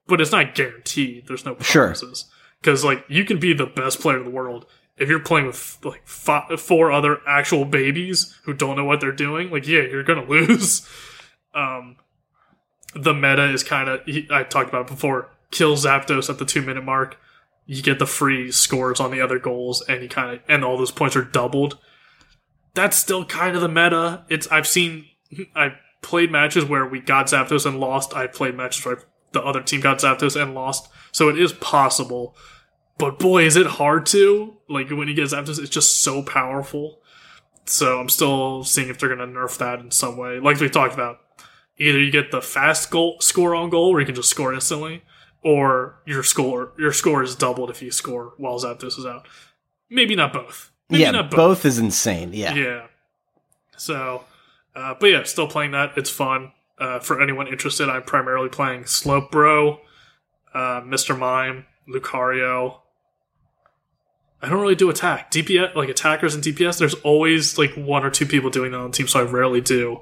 [0.07, 1.27] but it's not guaranteed.
[1.27, 1.83] There's no Sure.
[1.85, 2.25] promises
[2.61, 4.65] because like you can be the best player in the world
[4.97, 9.11] if you're playing with like five, four other actual babies who don't know what they're
[9.11, 9.51] doing.
[9.51, 10.87] Like yeah, you're gonna lose.
[11.53, 11.97] Um,
[12.93, 14.01] the meta is kind of
[14.31, 15.29] I talked about it before.
[15.51, 17.17] Kill Zapdos at the two minute mark.
[17.65, 20.77] You get the free scores on the other goals, and you kind of and all
[20.77, 21.77] those points are doubled.
[22.73, 24.25] That's still kind of the meta.
[24.29, 25.05] It's I've seen
[25.55, 28.15] I played matches where we got Zapdos and lost.
[28.15, 28.99] I played matches where
[29.35, 30.89] the other team got Zapdos and lost.
[31.11, 32.35] So it is possible.
[32.97, 35.59] But boy, is it hard to like when you get Zapdos.
[35.59, 36.99] It's just so powerful.
[37.65, 40.39] So I'm still seeing if they're gonna nerf that in some way.
[40.39, 41.19] Like we talked about,
[41.77, 45.03] either you get the fast goal score on goal where you can just score instantly,
[45.41, 49.27] or your score your score is doubled if you score while Zapdos is out.
[49.89, 50.71] Maybe not both.
[50.89, 51.65] Maybe yeah, not both.
[51.65, 52.31] is insane.
[52.33, 52.53] Yeah.
[52.53, 52.87] yeah.
[53.77, 54.23] So,
[54.75, 55.93] uh, but yeah, still playing that.
[55.97, 56.51] It's fun.
[56.77, 59.79] Uh, for anyone interested, I'm primarily playing Slowbro,
[60.53, 61.17] uh, Mr.
[61.17, 62.79] Mime, Lucario.
[64.41, 65.31] I don't really do attack.
[65.31, 68.91] DPS, like attackers and DPS, there's always like one or two people doing that on
[68.91, 70.01] the team, so I rarely do.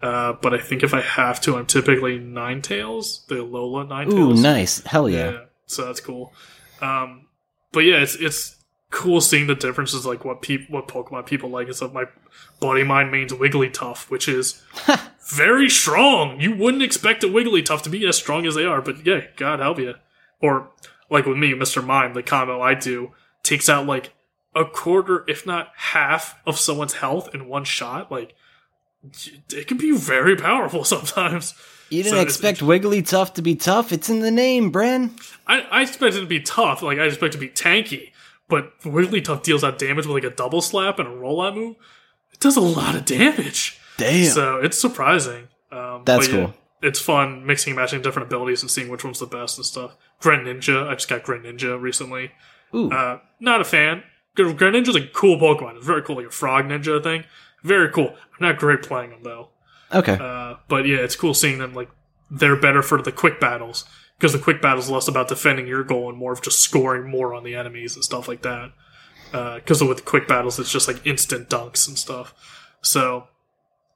[0.00, 4.12] Uh, but I think if I have to, I'm typically Ninetales, the Alolan Ninetales.
[4.12, 4.82] Ooh, nice.
[4.84, 5.30] Hell yeah.
[5.30, 6.32] Yeah, so that's cool.
[6.80, 7.26] Um,
[7.72, 8.56] but yeah, it's it's
[8.94, 11.68] cool seeing the differences, like what peop- what Pokemon people like.
[11.68, 12.04] It's of my
[12.60, 14.62] buddy of mine means Wigglytuff, which is
[15.28, 16.40] very strong.
[16.40, 19.58] You wouldn't expect a Wigglytuff to be as strong as they are, but yeah, God
[19.58, 19.94] help you.
[20.40, 20.70] Or
[21.10, 21.84] like with me, Mr.
[21.84, 24.14] Mime, the combo I do takes out like
[24.54, 28.12] a quarter, if not half, of someone's health in one shot.
[28.12, 28.34] Like
[29.52, 31.54] it can be very powerful sometimes.
[31.90, 33.92] You didn't So expect Wigglytuff to be tough.
[33.92, 35.10] It's in the name, Bren.
[35.46, 36.80] I, I expect it to be tough.
[36.82, 38.12] Like I expect it to be tanky,
[38.48, 41.76] but Wigglytuff deals out damage with like a double slap and a rollout move.
[42.32, 44.26] It does a lot of damage, Damn.
[44.30, 45.48] so it's surprising.
[45.70, 46.54] Um, That's yeah, cool.
[46.82, 49.96] It's fun mixing and matching different abilities and seeing which one's the best and stuff.
[50.20, 52.32] Greninja, I just got Greninja recently.
[52.74, 52.90] Ooh.
[52.90, 54.02] Uh, not a fan.
[54.34, 55.76] Gren- Greninja's a cool Pokemon.
[55.76, 57.24] It's very cool, like a frog ninja thing.
[57.62, 58.08] Very cool.
[58.10, 59.48] I'm not great playing them though.
[59.92, 60.18] okay.
[60.20, 61.88] Uh, but yeah, it's cool seeing them like
[62.30, 63.84] they're better for the quick battles
[64.24, 67.34] because the quick battles less about defending your goal and more of just scoring more
[67.34, 68.72] on the enemies and stuff like that.
[69.32, 72.32] Because with quick battles, it's just like instant dunks and stuff.
[72.80, 73.28] So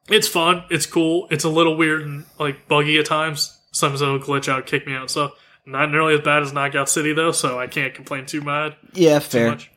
[0.07, 0.65] it's fun.
[0.69, 1.29] It's cool.
[1.31, 3.59] It's a little weird and like buggy at times.
[3.73, 5.33] Sometimes it'll glitch out, kick me out, and stuff.
[5.65, 8.77] Not nearly as bad as Knockout City though, so I can't complain too bad.
[8.93, 9.49] Yeah, Too fair.
[9.49, 9.71] much.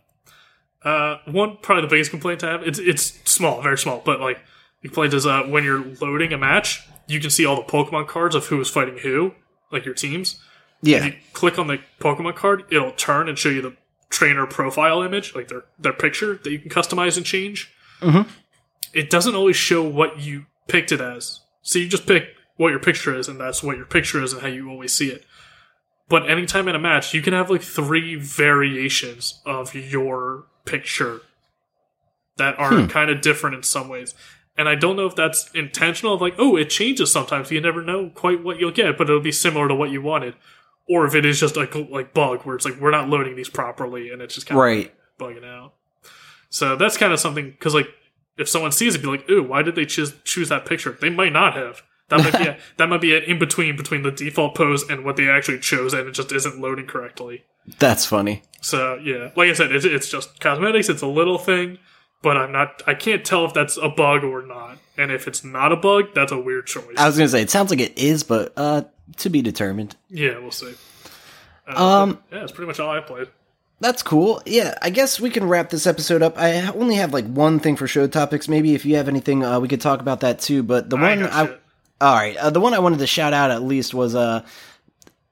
[0.83, 2.63] Uh, one probably the biggest complaint I have.
[2.67, 4.37] It's it's small, very small, but like
[4.81, 8.09] the complaint is uh, when you're loading a match, you can see all the Pokemon
[8.09, 9.33] cards of who is fighting who,
[9.71, 10.39] like your teams.
[10.83, 13.75] If Yeah, you click on the Pokemon card, it'll turn and show you the
[14.09, 17.71] trainer profile image, like their their picture that you can customize and change.
[18.01, 18.27] Mhm.
[18.93, 22.79] It doesn't always show what you picked it as, so you just pick what your
[22.79, 25.25] picture is, and that's what your picture is and how you always see it.
[26.09, 31.21] But anytime in a match, you can have like three variations of your picture
[32.37, 32.87] that are Hmm.
[32.87, 34.13] kind of different in some ways.
[34.57, 37.51] And I don't know if that's intentional, of like, oh, it changes sometimes.
[37.51, 40.35] You never know quite what you'll get, but it'll be similar to what you wanted.
[40.89, 43.49] Or if it is just like like bug, where it's like we're not loading these
[43.49, 44.93] properly, and it's just kind of right.
[45.17, 45.73] bugging out.
[46.49, 47.87] So that's kind of something because like
[48.37, 51.09] if someone sees it, be like, "Ooh, why did they choose choose that picture?" They
[51.09, 51.83] might not have.
[52.09, 55.05] That might be a, that might be an in between between the default pose and
[55.05, 57.45] what they actually chose, and it just isn't loading correctly.
[57.79, 58.43] That's funny.
[58.61, 60.89] So yeah, like I said, it's, it's just cosmetics.
[60.89, 61.77] It's a little thing,
[62.21, 62.81] but I'm not.
[62.87, 64.77] I can't tell if that's a bug or not.
[64.97, 66.95] And if it's not a bug, that's a weird choice.
[66.97, 68.83] I was gonna say it sounds like it is, but uh,
[69.17, 69.95] to be determined.
[70.09, 70.73] yeah, we'll see.
[71.67, 73.27] Uh, Um, yeah, that's pretty much all I played.
[73.79, 74.43] That's cool.
[74.45, 76.37] Yeah, I guess we can wrap this episode up.
[76.37, 78.47] I only have like one thing for show topics.
[78.47, 80.61] Maybe if you have anything, uh, we could talk about that too.
[80.61, 81.61] But the I one I, shit.
[81.99, 84.43] all right, uh, the one I wanted to shout out at least was uh,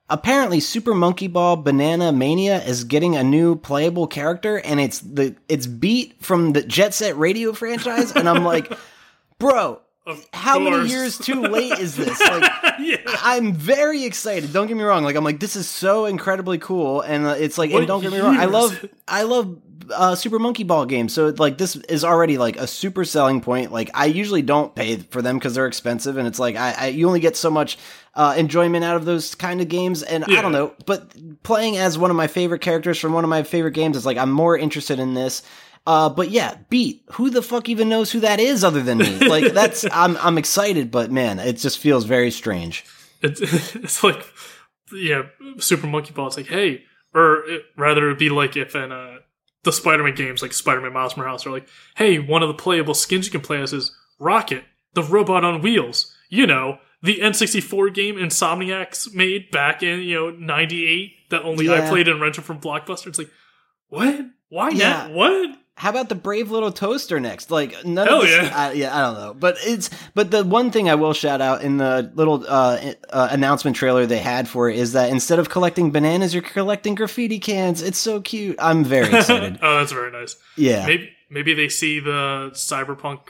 [0.09, 5.35] apparently Super Monkey Ball Banana Mania is getting a new playable character, and it's the
[5.47, 8.71] it's Beat from the Jet Set Radio franchise, and I'm like,
[9.39, 12.19] bro, Of how many years too late is this?
[12.19, 12.97] Like, yeah.
[13.21, 14.51] I'm very excited.
[14.51, 15.03] Don't get me wrong.
[15.03, 18.01] Like I'm like this is so incredibly cool, and uh, it's like What and don't
[18.01, 18.37] get me wrong.
[18.37, 19.57] I love I love
[19.91, 21.13] uh, Super Monkey Ball games.
[21.13, 23.71] So like this is already like a super selling point.
[23.71, 26.87] Like I usually don't pay for them because they're expensive, and it's like I, I
[26.87, 27.77] you only get so much
[28.15, 30.03] uh, enjoyment out of those kind of games.
[30.03, 33.29] And I don't know, but playing as one of my favorite characters from one of
[33.29, 35.41] my favorite games is like I'm more interested in this.
[35.87, 37.03] Uh, but yeah, beat.
[37.13, 39.17] Who the fuck even knows who that is other than me?
[39.29, 42.83] Like that's I'm I'm excited, but man, it just feels very strange.
[43.21, 43.41] it's,
[43.75, 44.25] it's like
[44.91, 45.23] yeah
[45.59, 46.81] super monkey ball it's like hey
[47.13, 49.17] or it, rather it would be like if in uh
[49.63, 53.27] the spider-man games like spider-man miles morales are like hey one of the playable skins
[53.27, 54.63] you can play as is rocket
[54.95, 60.29] the robot on wheels you know the n64 game insomniacs made back in you know
[60.31, 63.29] 98 that only i played and rented from blockbuster it's like
[63.89, 64.89] what why Yeah.
[65.07, 67.49] not what How about the brave little toaster next?
[67.51, 68.53] Like none Hell of this, yeah.
[68.53, 71.61] I, yeah, I don't know, but it's but the one thing I will shout out
[71.61, 75.49] in the little uh, uh, announcement trailer they had for it is that instead of
[75.49, 77.81] collecting bananas, you're collecting graffiti cans.
[77.81, 78.57] It's so cute.
[78.59, 79.59] I'm very excited.
[79.61, 83.29] oh that's very nice yeah, maybe maybe they see the cyberpunk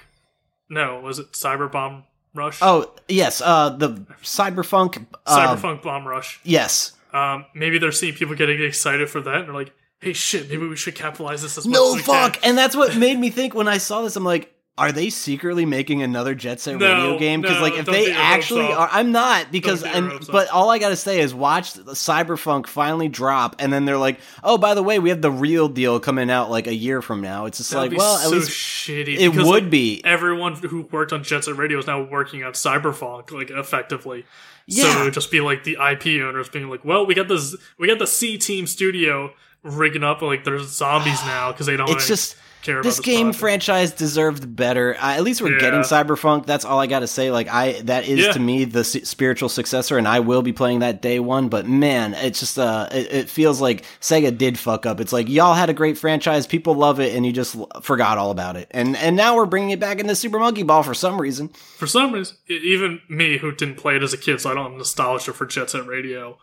[0.69, 2.03] no was it cyberbomb
[2.39, 3.89] rush Oh yes, uh, the
[4.23, 5.05] cyberfunk.
[5.25, 6.39] Uh, Cyberpunk Bomb Rush.
[6.43, 6.93] Yes.
[7.13, 10.49] Um, maybe they're seeing people getting excited for that, and they're like, "Hey, shit!
[10.49, 13.17] Maybe we should capitalize this as much No as fuck, can." and that's what made
[13.19, 14.15] me think when I saw this.
[14.15, 17.41] I'm like, are they secretly making another Jet Set No, Radio game?
[17.41, 20.49] Because no, like, if they get your hopes actually are, I'm not because and but
[20.49, 24.73] all I gotta say is watch Cyberpunk finally drop, and then they're like, oh, by
[24.73, 27.45] the way, we have the real deal coming out like a year from now.
[27.45, 29.19] It's just That'd like, well, at so least shitty.
[29.19, 30.01] it would like, be.
[30.03, 34.25] Everyone who worked on Jet Set Radio is now working on Cyberpunk, like effectively.
[34.69, 35.01] So Yeah.
[35.01, 37.87] it would just be like the IP owners being like, "Well, we got this, we
[37.87, 42.07] got the C Team Studio rigging up like there's zombies now because they don't It's
[42.07, 43.39] just care this game project.
[43.39, 44.95] franchise deserved better.
[44.99, 45.59] Uh, at least we're Yeah.
[45.59, 46.45] getting Cyberpunk.
[46.45, 47.31] That's all I got to say.
[47.31, 48.31] Like I, that is Yeah.
[48.33, 51.47] to me the s- spiritual successor, and I will be playing that day one.
[51.49, 54.99] But man, it's just uh, it, it feels like Sega did fuck up.
[54.99, 58.17] It's like y'all had a great franchise, people love it, and you just l- forgot
[58.17, 58.67] all about it.
[58.71, 61.49] And and now we're bringing it back into Super Monkey Ball for some reason.
[61.77, 64.71] for some reason, even me who didn't play it as a kid, so I don't
[64.71, 66.37] have nostalgia for Jet Set Radio,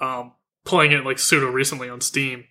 [0.00, 0.32] um,
[0.64, 2.44] playing it like pseudo recently on Steam,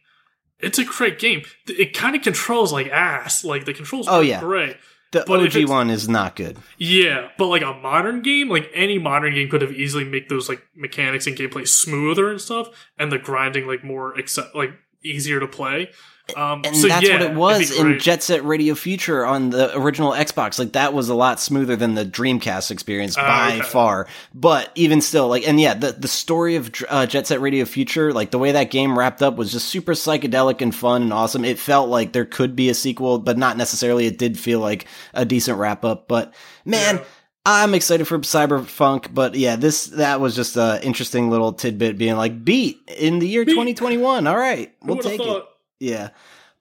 [0.59, 1.43] it's a great game.
[1.67, 3.43] It kind of controls like ass.
[3.43, 4.39] Like the controls Oh, yeah.
[4.39, 4.77] great.
[5.11, 6.57] The But OG one is not good.
[6.77, 10.49] Yeah, but like a modern game, like any modern game could have easily make those
[10.49, 12.67] like mechanics and gameplay smoother and stuff,
[12.99, 14.71] and the grinding like more accept like
[15.03, 15.91] easier to play.
[16.35, 17.99] Um, And so that's yeah, what it was in.
[17.99, 20.59] Jet Set Radio Future on the original Xbox.
[20.59, 23.61] Like that was a lot smoother than the Dreamcast experience Oh, by okay.
[23.61, 24.07] far.
[24.33, 28.11] But even still, like, and yeah, the the story of uh, Jet Set Radio Future,
[28.11, 31.45] like the way that game wrapped up was just super psychedelic and fun and awesome.
[31.45, 34.05] It felt like there could be a sequel, but not necessarily.
[34.05, 36.07] It did feel like a decent wrap up.
[36.07, 36.33] But
[36.65, 36.97] man.
[36.97, 37.03] Yeah.
[37.49, 42.17] I'm excited for Cyberpunk, but yeah, this that was just an interesting little tidbit, being
[42.17, 43.53] like, "Beat in the year Beat.
[43.53, 45.43] 2021." All right, we'll take it.
[45.79, 46.09] Yeah.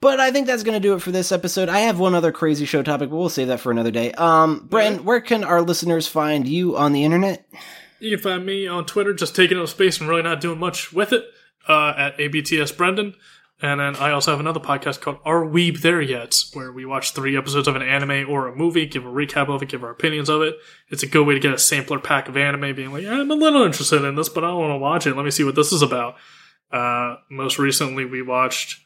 [0.00, 1.68] But I think that's going to do it for this episode.
[1.68, 4.12] I have one other crazy show topic, but we'll save that for another day.
[4.12, 7.48] Um, Brent, where can our listeners find you on the internet?
[7.98, 10.92] You can find me on Twitter, just taking up space and really not doing much
[10.92, 11.24] with it,
[11.66, 13.14] uh, at ABTS Brendan.
[13.62, 17.12] And then I also have another podcast called Are Weeb There Yet, where we watch
[17.12, 19.90] three episodes of an anime or a movie, give a recap of it, give our
[19.90, 20.56] opinions of it.
[20.90, 23.34] It's a good way to get a sampler pack of anime, being like, I'm a
[23.34, 25.16] little interested in this, but I don't want to watch it.
[25.16, 26.16] Let me see what this is about.
[26.70, 28.82] Uh, most recently, we watched.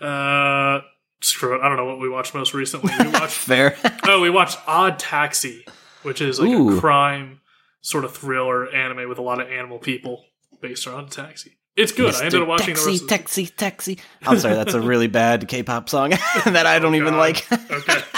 [0.00, 0.80] Uh,
[1.20, 1.60] screw it.
[1.62, 2.92] I don't know what we watched most recently.
[2.98, 3.36] We watched.
[3.36, 3.76] Fair.
[4.04, 5.64] oh, we watched Odd Taxi,
[6.02, 6.76] which is like Ooh.
[6.76, 7.40] a crime
[7.80, 10.24] sort of thriller anime with a lot of animal people
[10.60, 11.56] based around a taxi.
[11.76, 12.14] It's good.
[12.14, 13.98] I ended up watching taxi, the of taxi, taxi.
[14.22, 16.10] I'm sorry, that's a really bad K-pop song
[16.46, 17.18] that I don't even God.
[17.18, 17.52] like.
[17.52, 18.00] Okay.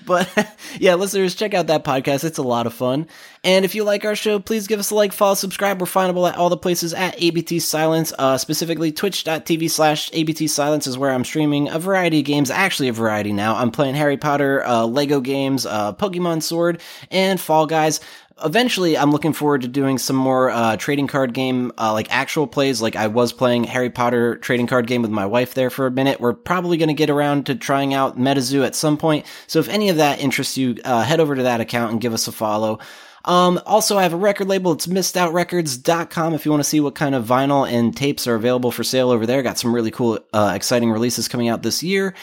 [0.06, 0.28] but
[0.78, 2.24] yeah, listeners, check out that podcast.
[2.24, 3.06] It's a lot of fun.
[3.42, 5.80] And if you like our show, please give us a like, follow, subscribe.
[5.80, 10.86] We're findable at all the places at ABT Silence, uh, specifically twitch.tv slash ABT Silence
[10.86, 13.56] is where I'm streaming a variety of games, actually a variety now.
[13.56, 16.80] I'm playing Harry Potter, uh, Lego games, uh, Pokemon Sword,
[17.10, 18.00] and Fall Guys
[18.44, 22.46] eventually i'm looking forward to doing some more uh, trading card game uh, like actual
[22.46, 25.86] plays like i was playing harry potter trading card game with my wife there for
[25.86, 29.26] a minute we're probably going to get around to trying out metazoo at some point
[29.46, 32.12] so if any of that interests you uh, head over to that account and give
[32.14, 32.78] us a follow
[33.24, 34.72] um, also, I have a record label.
[34.72, 38.70] It's missedoutrecords.com if you want to see what kind of vinyl and tapes are available
[38.70, 39.42] for sale over there.
[39.42, 42.14] Got some really cool, uh, exciting releases coming out this year.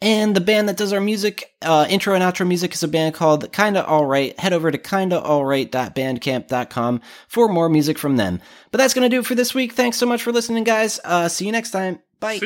[0.00, 3.14] And the band that does our music, uh, intro and outro music is a band
[3.14, 4.38] called Kinda Alright.
[4.38, 8.42] Head over to kindaalright.bandcamp.com for more music from them.
[8.70, 9.72] But that's going to do it for this week.
[9.72, 11.00] Thanks so much for listening, guys.
[11.04, 12.00] Uh, see you next time.
[12.20, 12.38] Bye.